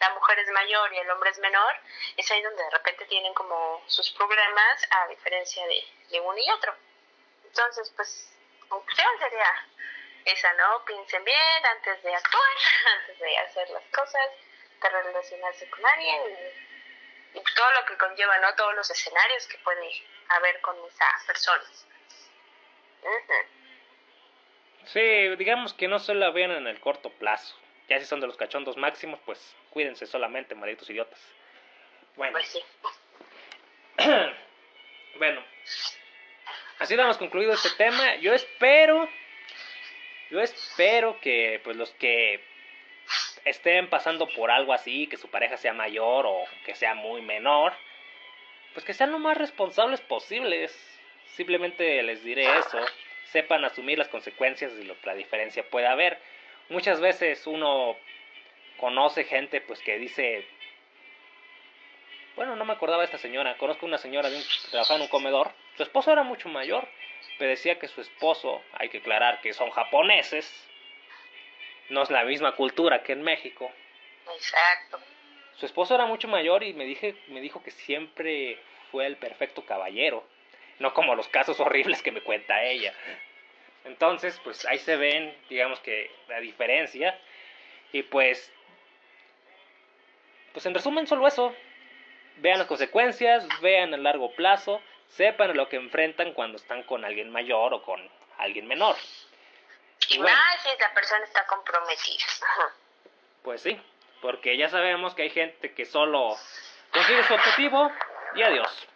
[0.00, 1.76] la mujer es mayor y el hombre es menor,
[2.16, 6.50] es ahí donde de repente tienen como sus problemas a diferencia de, de uno y
[6.50, 6.74] otro.
[7.44, 8.36] Entonces, pues,
[8.68, 9.68] conclusión sería
[10.24, 10.84] esa, ¿no?
[10.84, 12.56] Piensen bien antes de actuar,
[13.00, 14.30] antes de hacer las cosas,
[14.82, 16.22] de relacionarse con alguien
[17.34, 18.54] y, y todo lo que conlleva, ¿no?
[18.56, 19.90] Todos los escenarios que puede
[20.28, 21.06] haber con esa
[24.84, 25.00] Sí,
[25.36, 27.56] digamos que no solo la vean en el corto plazo.
[27.88, 31.20] Ya si son de los cachondos máximos, pues cuídense solamente, malditos idiotas.
[32.16, 32.60] Bueno, Pues sí.
[35.18, 35.42] bueno.
[36.78, 38.16] Así damos concluido este tema.
[38.16, 39.08] Yo espero,
[40.30, 42.42] yo espero que pues los que
[43.44, 47.72] estén pasando por algo así, que su pareja sea mayor o que sea muy menor,
[48.72, 50.93] pues que sean lo más responsables posibles.
[51.36, 52.78] Simplemente les diré eso.
[53.32, 56.18] Sepan asumir las consecuencias de lo que la diferencia pueda haber.
[56.68, 57.96] Muchas veces uno
[58.76, 60.46] conoce gente pues que dice
[62.36, 63.56] bueno, no me acordaba de esta señora.
[63.58, 65.52] Conozco una señora de un- que trabajaba en un comedor.
[65.76, 66.88] Su esposo era mucho mayor,
[67.38, 70.68] pero decía que su esposo, hay que aclarar que son japoneses,
[71.90, 73.70] no es la misma cultura que en México.
[74.34, 75.00] Exacto.
[75.56, 78.58] Su esposo era mucho mayor y me, dije, me dijo que siempre
[78.90, 80.26] fue el perfecto caballero,
[80.78, 82.92] no como los casos horribles que me cuenta ella.
[83.84, 87.18] Entonces, pues ahí se ven, digamos que la diferencia.
[87.92, 88.52] Y pues,
[90.52, 91.54] pues en resumen solo eso.
[92.38, 97.30] Vean las consecuencias, vean a largo plazo, sepan lo que enfrentan cuando están con alguien
[97.30, 98.00] mayor o con
[98.38, 98.96] alguien menor.
[100.08, 100.34] Y Bueno.
[100.36, 102.26] más si la persona está comprometida.
[103.44, 103.78] Pues sí,
[104.22, 106.34] porque ya sabemos que hay gente que solo
[106.90, 107.92] consigue su objetivo
[108.34, 108.88] y adiós.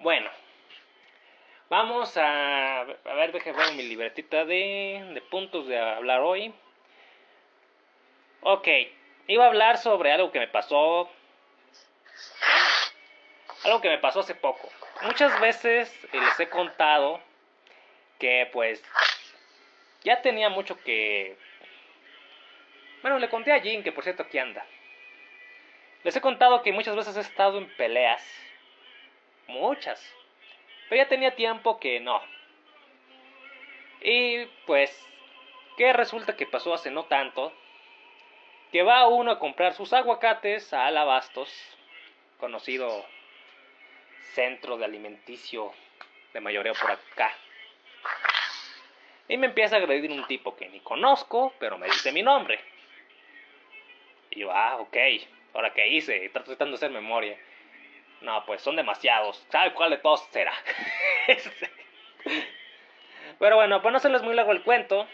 [0.00, 0.30] Bueno,
[1.68, 6.54] vamos a, a ver, déjenme ver mi libretita de, de puntos de hablar hoy.
[8.40, 8.66] Ok,
[9.26, 11.10] iba a hablar sobre algo que me pasó.
[13.64, 14.70] Algo que me pasó hace poco.
[15.02, 17.20] Muchas veces eh, les he contado
[18.18, 18.82] que pues
[20.02, 21.36] ya tenía mucho que
[23.02, 24.64] bueno, le conté a Jin, que por cierto aquí anda.
[26.04, 28.49] Les he contado que muchas veces he estado en peleas.
[29.48, 30.00] Muchas.
[30.88, 32.20] Pero ya tenía tiempo que no.
[34.00, 34.90] Y pues,
[35.76, 37.52] ¿qué resulta que pasó hace no tanto?
[38.72, 41.52] Que va uno a comprar sus aguacates a Alabastos,
[42.38, 43.04] conocido
[44.32, 45.72] centro de alimenticio
[46.32, 47.32] de mayoreo por acá.
[49.28, 52.58] Y me empieza a agredir un tipo que ni conozco, pero me dice mi nombre.
[54.30, 54.96] Y yo, ah, ok,
[55.54, 57.38] ahora qué hice, trato tratando de hacer memoria.
[58.20, 59.44] No, pues son demasiados.
[59.50, 60.52] ¿Sabe cuál de todos será?
[63.38, 65.08] Pero bueno, para no hacerles muy largo el cuento,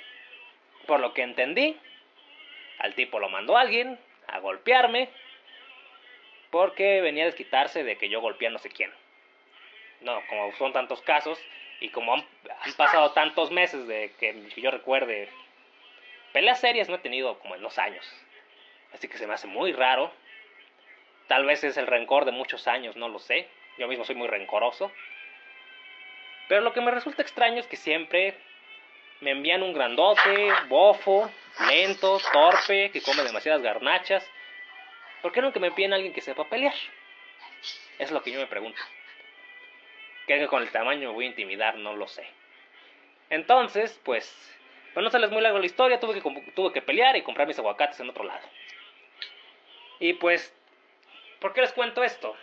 [0.86, 1.78] por lo que entendí,
[2.78, 5.09] al tipo lo mandó alguien a golpearme
[6.50, 8.92] porque venía a desquitarse de que yo golpeé a no sé quién.
[10.00, 11.38] No, como son tantos casos,
[11.80, 12.24] Y como han,
[12.76, 15.28] pasado tantos meses de que yo recuerde,
[16.32, 18.04] peleas serias no he tenido como en dos años.
[18.94, 20.11] Así que se me hace muy raro.
[21.28, 23.48] Tal vez es el rencor de muchos años, no lo sé.
[23.78, 24.92] Yo mismo soy muy rencoroso.
[26.48, 28.36] Pero lo que me resulta extraño es que siempre
[29.20, 31.30] me envían un grandote, bofo,
[31.68, 34.28] lento, torpe, que come demasiadas garnachas.
[35.22, 36.74] ¿Por qué no que me envíen a alguien que sepa pelear?
[37.98, 38.80] Es lo que yo me pregunto.
[40.26, 42.26] Que con el tamaño me voy a intimidar, no lo sé.
[43.30, 44.56] Entonces, pues,
[44.94, 47.58] pues no sales muy largo la historia, tuve que, tuve que pelear y comprar mis
[47.58, 48.46] aguacates en otro lado.
[49.98, 50.54] Y pues,
[51.47, 52.34] ¿por qué les cuento esto?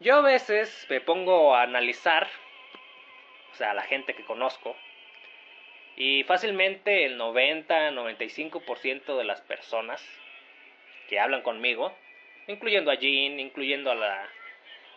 [0.00, 2.26] Yo a veces me pongo a analizar,
[3.52, 4.74] o sea, a la gente que conozco,
[5.94, 10.04] y fácilmente el 90-95% de las personas
[11.08, 11.96] que hablan conmigo,
[12.48, 14.28] incluyendo a Jean, incluyendo a, la,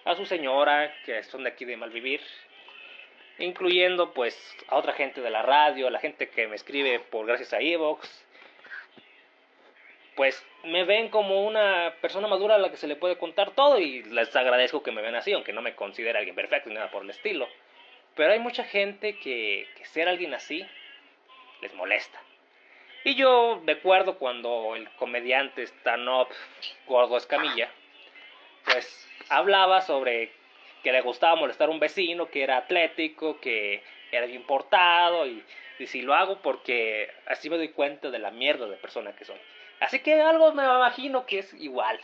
[0.05, 2.21] a su señora, que son de aquí de Malvivir,
[3.37, 7.27] incluyendo pues a otra gente de la radio, a la gente que me escribe por
[7.27, 8.25] gracias a Evox,
[10.15, 13.79] pues me ven como una persona madura a la que se le puede contar todo
[13.79, 16.91] y les agradezco que me ven así, aunque no me considere alguien perfecto ni nada
[16.91, 17.47] por el estilo.
[18.15, 20.65] Pero hay mucha gente que, que ser alguien así
[21.61, 22.21] les molesta.
[23.03, 26.27] Y yo recuerdo cuando el comediante stand-up
[26.85, 27.69] Gordo Escamilla,
[28.65, 30.31] pues hablaba sobre
[30.83, 33.81] que le gustaba molestar a un vecino, que era atlético, que
[34.11, 35.43] era bien portado, y,
[35.79, 39.25] y si lo hago porque así me doy cuenta de la mierda de persona que
[39.25, 39.39] soy.
[39.81, 41.99] Así que algo me imagino que es igual.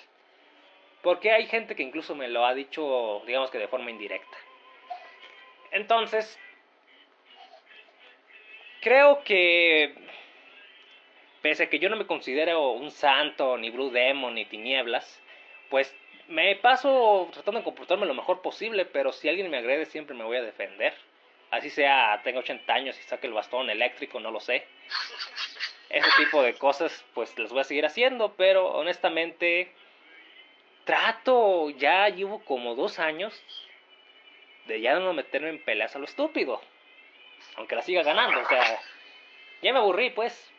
[1.03, 4.37] Porque hay gente que incluso me lo ha dicho, digamos que de forma indirecta.
[5.71, 6.39] Entonces,
[8.81, 9.93] creo que,
[11.43, 15.21] pese a que yo no me considero un santo, ni Blue Demon, ni tinieblas,
[15.69, 15.95] pues
[16.27, 20.23] me paso tratando de comportarme lo mejor posible, pero si alguien me agrede siempre me
[20.23, 20.95] voy a defender.
[21.51, 24.65] Así sea, tenga 80 años y saque el bastón eléctrico, no lo sé
[25.89, 29.71] ese tipo de cosas pues las voy a seguir haciendo, pero honestamente
[30.85, 33.33] trato, ya llevo como dos años
[34.65, 36.61] de ya no meterme en peleas a lo estúpido,
[37.55, 38.79] aunque la siga ganando, o sea,
[39.61, 40.51] ya me aburrí pues.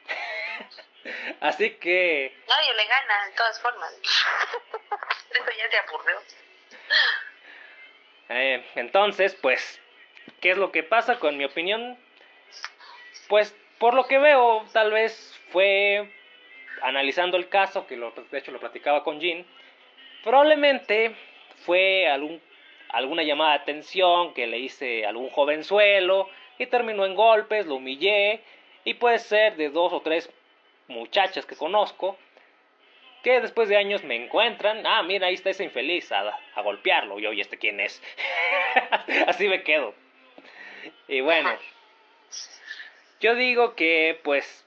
[1.40, 2.36] Así que...
[2.48, 3.92] Nadie le gana, de todas formas.
[5.30, 6.20] Eso ya se aburrió.
[8.30, 9.80] Eh, entonces, pues,
[10.40, 11.98] ¿qué es lo que pasa con mi opinión?
[13.28, 16.10] Pues por lo que veo, tal vez fue
[16.82, 19.44] analizando el caso, que lo, de hecho lo platicaba con Jean,
[20.22, 21.14] probablemente
[21.64, 27.66] fue alguna llamada de atención que le hice a algún jovenzuelo y terminó en golpes,
[27.66, 28.40] lo humillé
[28.84, 30.30] y puede ser de dos o tres
[30.88, 32.16] muchachas que conozco
[33.22, 37.26] que después de años me encuentran, ah, mira, ahí está ese infeliz, a, golpearlo, y
[37.26, 38.02] oye, ¿este quién es?
[39.26, 39.94] Así me quedo.
[41.08, 41.50] Y bueno,
[43.20, 44.66] yo digo que, pues,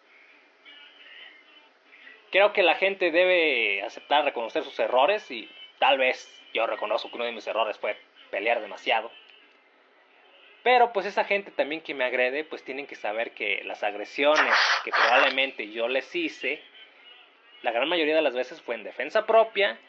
[2.32, 5.50] creo que la gente debe aceptar, reconocer sus errores y
[5.80, 7.98] tal vez yo reconozco que uno de mis errores fue
[8.30, 9.12] pelear demasiado.
[10.64, 14.54] Pero pues esa gente también que me agrede, pues tienen que saber que las agresiones
[14.84, 16.62] que probablemente yo les hice,
[17.64, 19.80] la gran mayoría de las veces fue en defensa propia,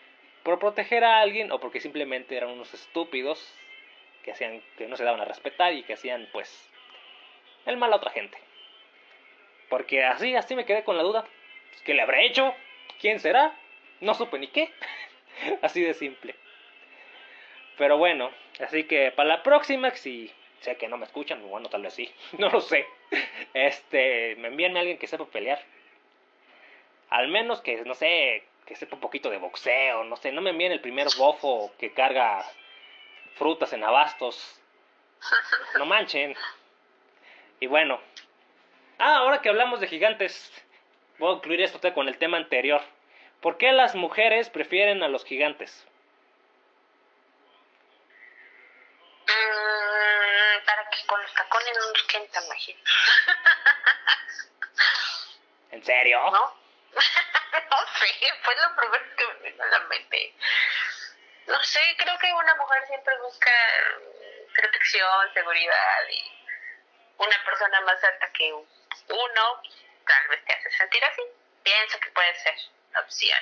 [0.42, 3.54] por proteger a alguien o porque simplemente eran unos estúpidos
[4.24, 6.70] que hacían que no se daban a respetar y que hacían pues
[7.66, 8.38] el mal a otra gente.
[9.68, 11.24] Porque así, así me quedé con la duda.
[11.84, 12.54] ¿Qué le habré hecho?
[13.00, 13.54] ¿Quién será?
[14.00, 14.70] No supe ni qué.
[15.62, 16.34] así de simple.
[17.78, 21.82] Pero bueno, así que para la próxima, si sé que no me escuchan, bueno, tal
[21.82, 22.86] vez sí, no lo sé.
[23.54, 25.60] Este, me envían a alguien que sepa pelear.
[27.10, 30.50] Al menos que, no sé, que sepa un poquito de boxeo, no sé, no me
[30.50, 32.44] envíen el primer bofo que carga
[33.34, 34.60] frutas en abastos.
[35.78, 36.34] No manchen.
[37.60, 38.00] Y bueno,
[39.04, 40.52] Ah, ahora que hablamos de gigantes,
[41.18, 42.80] voy a incluir esto con el tema anterior.
[43.40, 45.84] ¿Por qué las mujeres prefieren a los gigantes?
[49.26, 52.44] Mm, para que con los tacones no nos queden tan
[55.72, 56.20] ¿En serio?
[56.30, 56.30] ¿No?
[56.92, 57.00] no
[57.98, 58.06] sé,
[58.44, 60.32] fue lo primero que me vino a la mente.
[61.48, 63.50] No sé, creo que una mujer siempre busca
[64.54, 66.42] protección, seguridad y
[67.18, 68.52] una persona más alta que
[69.08, 69.62] uno
[70.06, 71.22] tal vez te hace sentir así.
[71.62, 72.54] Pienso que puede ser
[72.92, 73.38] la opción,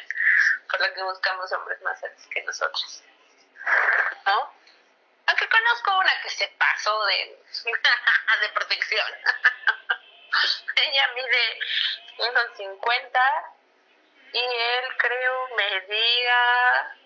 [0.71, 3.03] por lo que buscamos hombres más altos que nosotros.
[4.27, 4.55] ¿No?
[5.27, 7.39] Aunque conozco una que se pasó de,
[8.41, 9.07] de protección.
[10.77, 11.61] Ella mide
[12.19, 13.21] unos 50
[14.33, 16.97] y él creo me diga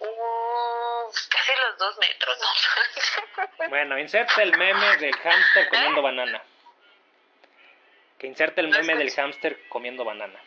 [0.00, 2.38] Uh, casi los dos metros.
[2.40, 3.68] ¿no?
[3.68, 6.42] Bueno, inserte el meme del hámster comiendo banana.
[8.18, 10.40] Que inserte el No meme del hámster comiendo banana.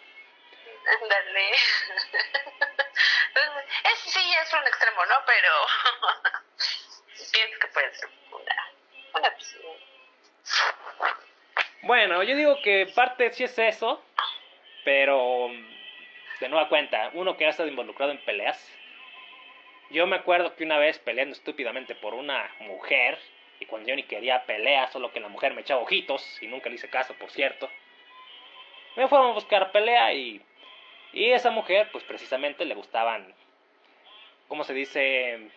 [1.01, 1.51] Ándale.
[3.83, 5.15] Ese sí es un extremo, ¿no?
[5.25, 5.49] Pero
[7.31, 8.71] pienso que puede ser una,
[9.13, 9.63] una opción.
[11.81, 14.03] Bueno, yo digo que parte sí es eso,
[14.83, 15.49] pero
[16.39, 18.73] de nueva cuenta, uno que ha estado involucrado en peleas.
[19.89, 23.17] Yo me acuerdo que una vez peleando estúpidamente por una mujer,
[23.59, 26.69] y cuando yo ni quería pelea, solo que la mujer me echaba ojitos, y nunca
[26.69, 27.69] le hice caso, por cierto,
[28.95, 30.41] me fueron a buscar pelea y,
[31.13, 33.33] y esa mujer, pues precisamente le gustaban,
[34.47, 35.49] ¿cómo se dice?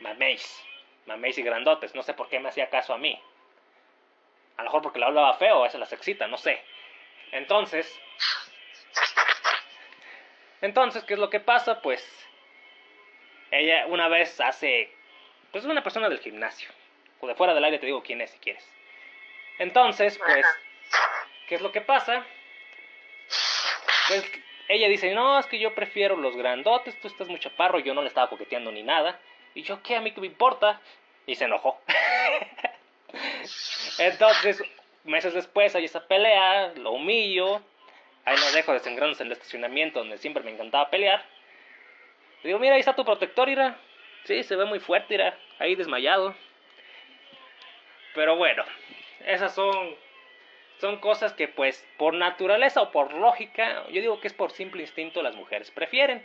[0.00, 0.64] Mameis,
[1.06, 3.20] mameis y grandotes, no sé por qué me hacía caso a mí.
[4.56, 6.62] A lo mejor porque le hablaba feo, eso las excita, no sé.
[7.32, 8.00] Entonces,
[10.60, 11.80] entonces, ¿qué es lo que pasa?
[11.80, 12.02] Pues,
[13.50, 14.94] ella una vez hace,
[15.50, 16.68] pues es una persona del gimnasio.
[17.20, 18.66] O de fuera del aire te digo quién es si quieres.
[19.58, 20.46] Entonces, pues,
[21.48, 22.24] ¿qué es lo que pasa?
[24.08, 24.24] Pues
[24.68, 28.02] ella dice, no, es que yo prefiero los grandotes, tú estás muy chaparro, yo no
[28.02, 29.20] le estaba coqueteando ni nada.
[29.54, 29.96] Y yo, ¿qué?
[29.96, 30.80] A mí qué me importa.
[31.26, 31.78] Y se enojó.
[33.98, 34.62] Entonces,
[35.04, 37.60] meses después hay esa pelea, lo humillo,
[38.24, 41.24] ahí lo dejo desengrándose en el estacionamiento donde siempre me encantaba pelear.
[42.42, 43.78] Le digo, mira, ahí está tu protector, Ira.
[44.24, 46.34] Sí, se ve muy fuerte, Ira, ahí desmayado.
[48.14, 48.64] Pero bueno,
[49.26, 49.96] esas son,
[50.78, 54.82] son cosas que pues por naturaleza o por lógica, yo digo que es por simple
[54.82, 56.24] instinto las mujeres prefieren.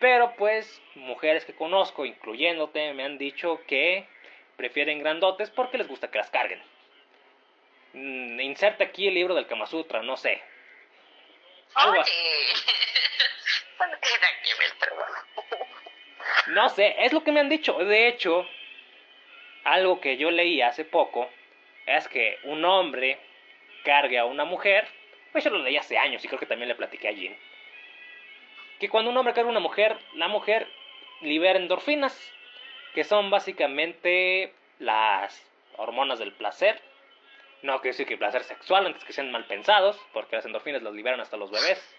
[0.00, 4.06] Pero pues mujeres que conozco, incluyéndote, me han dicho que
[4.56, 6.62] prefieren grandotes porque les gusta que las carguen.
[7.94, 10.40] Mm, inserta aquí el libro del Kama Sutra, no sé.
[11.74, 12.02] Oye.
[16.48, 17.74] No sé, es lo que me han dicho.
[17.74, 18.48] De hecho,
[19.64, 21.28] algo que yo leí hace poco
[21.86, 23.18] es que un hombre
[23.84, 24.86] cargue a una mujer.
[25.32, 27.34] Pues yo lo leí hace años y creo que también le platiqué a Jim.
[28.78, 30.68] Que cuando un hombre carga a una mujer, la mujer
[31.20, 32.32] libera endorfinas,
[32.94, 35.44] que son básicamente las
[35.76, 36.80] hormonas del placer.
[37.62, 40.92] No quiere decir que placer sexual, antes que sean mal pensados, porque las endorfinas las
[40.92, 41.96] liberan hasta los bebés.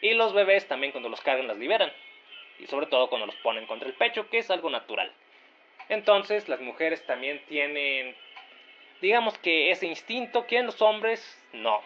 [0.00, 1.92] Y los bebés también cuando los cargan las liberan.
[2.58, 5.12] Y sobre todo cuando los ponen contra el pecho, que es algo natural.
[5.88, 8.16] Entonces las mujeres también tienen,
[9.00, 11.82] digamos que ese instinto que en los hombres no.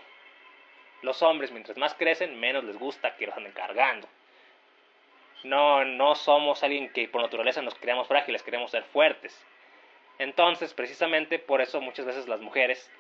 [1.03, 4.09] Los hombres mientras más crecen, menos les gusta que los anden cargando.
[5.45, 9.45] No, no somos alguien que por naturaleza nos creamos frágiles, queremos ser fuertes.
[10.19, 12.91] Entonces, precisamente por eso muchas veces las mujeres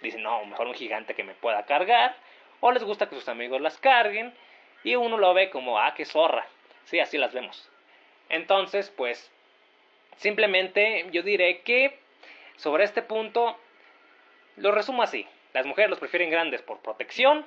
[0.00, 2.16] dicen, no, mejor un gigante que me pueda cargar,
[2.60, 4.32] o les gusta que sus amigos las carguen,
[4.84, 6.46] y uno lo ve como, ah, qué zorra.
[6.84, 7.68] Sí, así las vemos.
[8.28, 9.30] Entonces, pues,
[10.16, 11.98] simplemente yo diré que
[12.56, 13.58] sobre este punto,
[14.56, 15.26] lo resumo así.
[15.52, 17.46] Las mujeres los prefieren grandes por protección,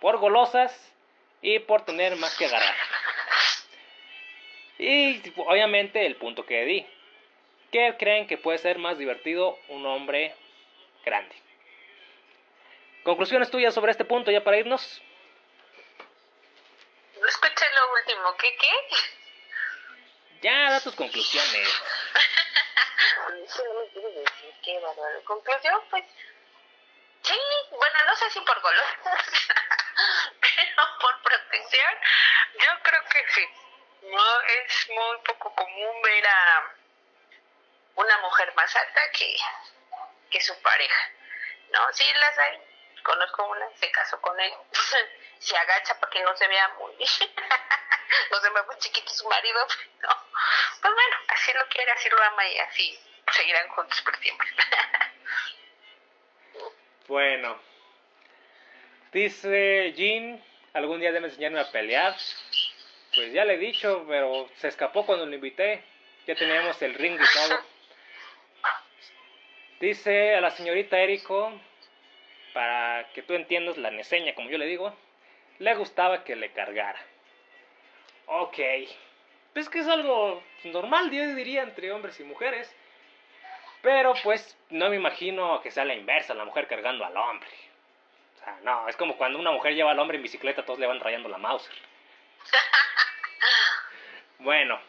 [0.00, 0.92] por golosas
[1.40, 2.74] y por tener más que agarrar.
[4.78, 6.86] Y obviamente el punto que di.
[7.72, 10.34] ¿Qué creen que puede ser más divertido un hombre
[11.04, 11.34] grande?
[13.02, 15.02] Conclusiones tuyas sobre este punto ya para irnos.
[17.20, 18.36] No escuché lo último.
[18.36, 19.27] ¿Qué, qué?
[20.42, 21.68] Ya, da tus conclusiones.
[23.48, 25.24] Sí, no me quiero decir qué bárbaro.
[25.24, 26.04] Conclusión, pues.
[27.22, 27.38] Sí,
[27.70, 28.84] bueno, no sé si por color,
[30.40, 31.94] pero por protección,
[32.54, 33.48] yo creo que sí.
[34.02, 36.72] No es muy poco común ver a
[37.96, 39.36] una mujer más alta que,
[40.30, 41.10] que su pareja.
[41.70, 42.62] No, sí las hay.
[43.02, 44.52] Conozco una, se casó con él.
[45.40, 46.94] se agacha para que no se vea muy.
[48.40, 49.60] se vea muy chiquito su marido.
[50.02, 50.08] No.
[50.80, 52.98] Pues bueno, así lo quiere, así lo ama y así
[53.32, 54.48] seguirán juntos por siempre.
[57.08, 57.58] Bueno.
[59.12, 60.44] Dice Jean,
[60.74, 62.14] algún día debe enseñarme a pelear.
[63.14, 65.82] Pues ya le he dicho, pero se escapó cuando lo invité.
[66.26, 67.64] Ya teníamos el ring y todo.
[69.80, 71.58] Dice a la señorita Eriko,
[72.52, 74.94] para que tú entiendas la neseña, como yo le digo,
[75.58, 77.00] le gustaba que le cargara.
[78.28, 78.58] Ok.
[79.52, 82.74] Pues que es algo normal, yo diría, entre hombres y mujeres.
[83.82, 87.48] Pero pues no me imagino que sea la inversa, la mujer cargando al hombre.
[88.36, 90.86] O sea, no, es como cuando una mujer lleva al hombre en bicicleta, todos le
[90.86, 91.74] van rayando la Mauser.
[94.40, 94.80] Bueno.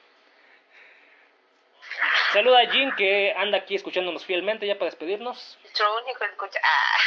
[2.33, 5.57] Saluda a Jean que anda aquí escuchándonos fielmente ya para despedirnos.
[5.63, 6.59] Nuestro único escucha.
[6.63, 6.97] Ah,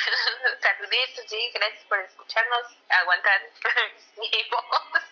[0.61, 3.41] saluditos, sí, gracias por escucharnos, aguantar
[4.17, 5.12] mi voz.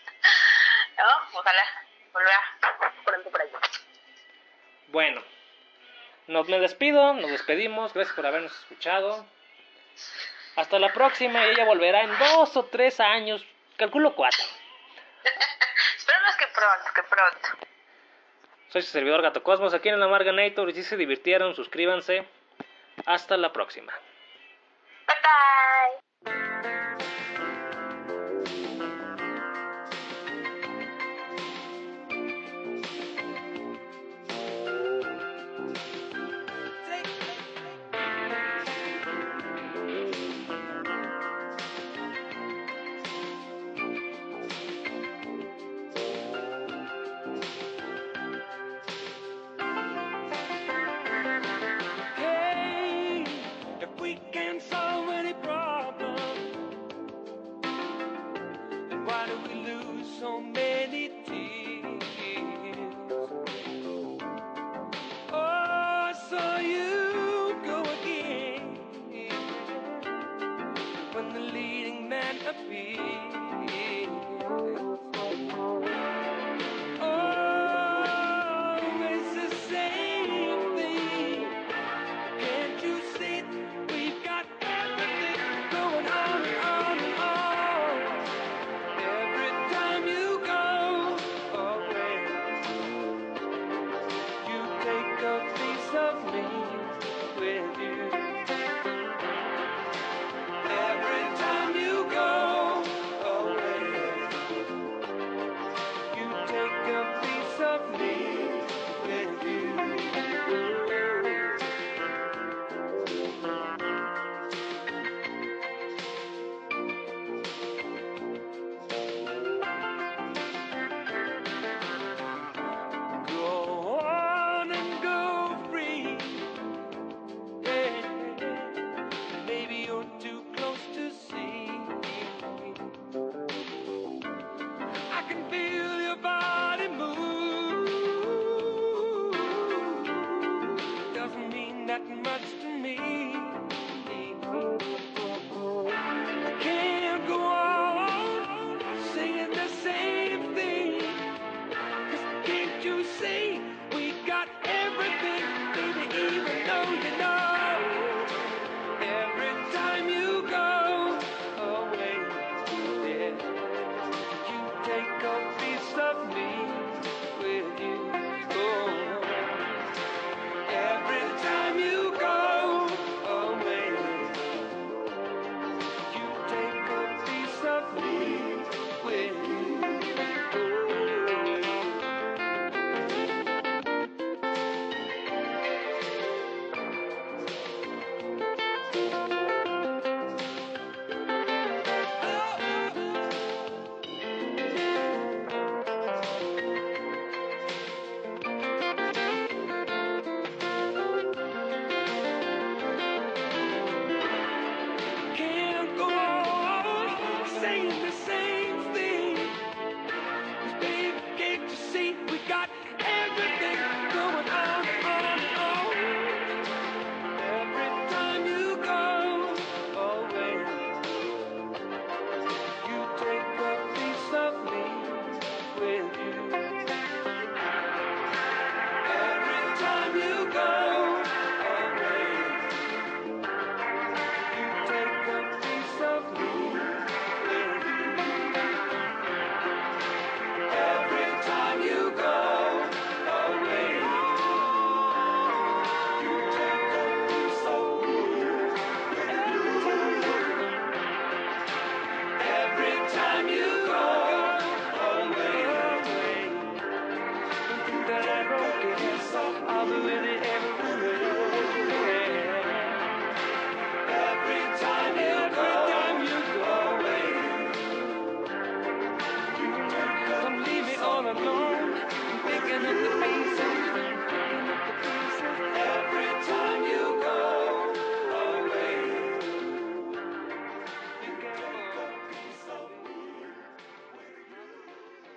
[0.96, 1.38] ¿No?
[1.38, 1.64] Ojalá
[2.12, 2.40] volverá
[3.04, 3.58] pronto por allá.
[4.88, 5.22] Bueno,
[6.26, 9.26] nos me despido, nos despedimos, gracias por habernos escuchado.
[10.56, 13.44] Hasta la próxima y ella volverá en dos o tres años,
[13.76, 14.42] calculo cuatro.
[15.96, 17.66] Esperemos que pronto, que pronto.
[18.68, 22.26] Soy su servidor Gato Cosmos aquí en el Amarganator y si se divirtieron, suscríbanse.
[23.06, 23.92] Hasta la próxima.
[25.06, 26.09] Bye bye.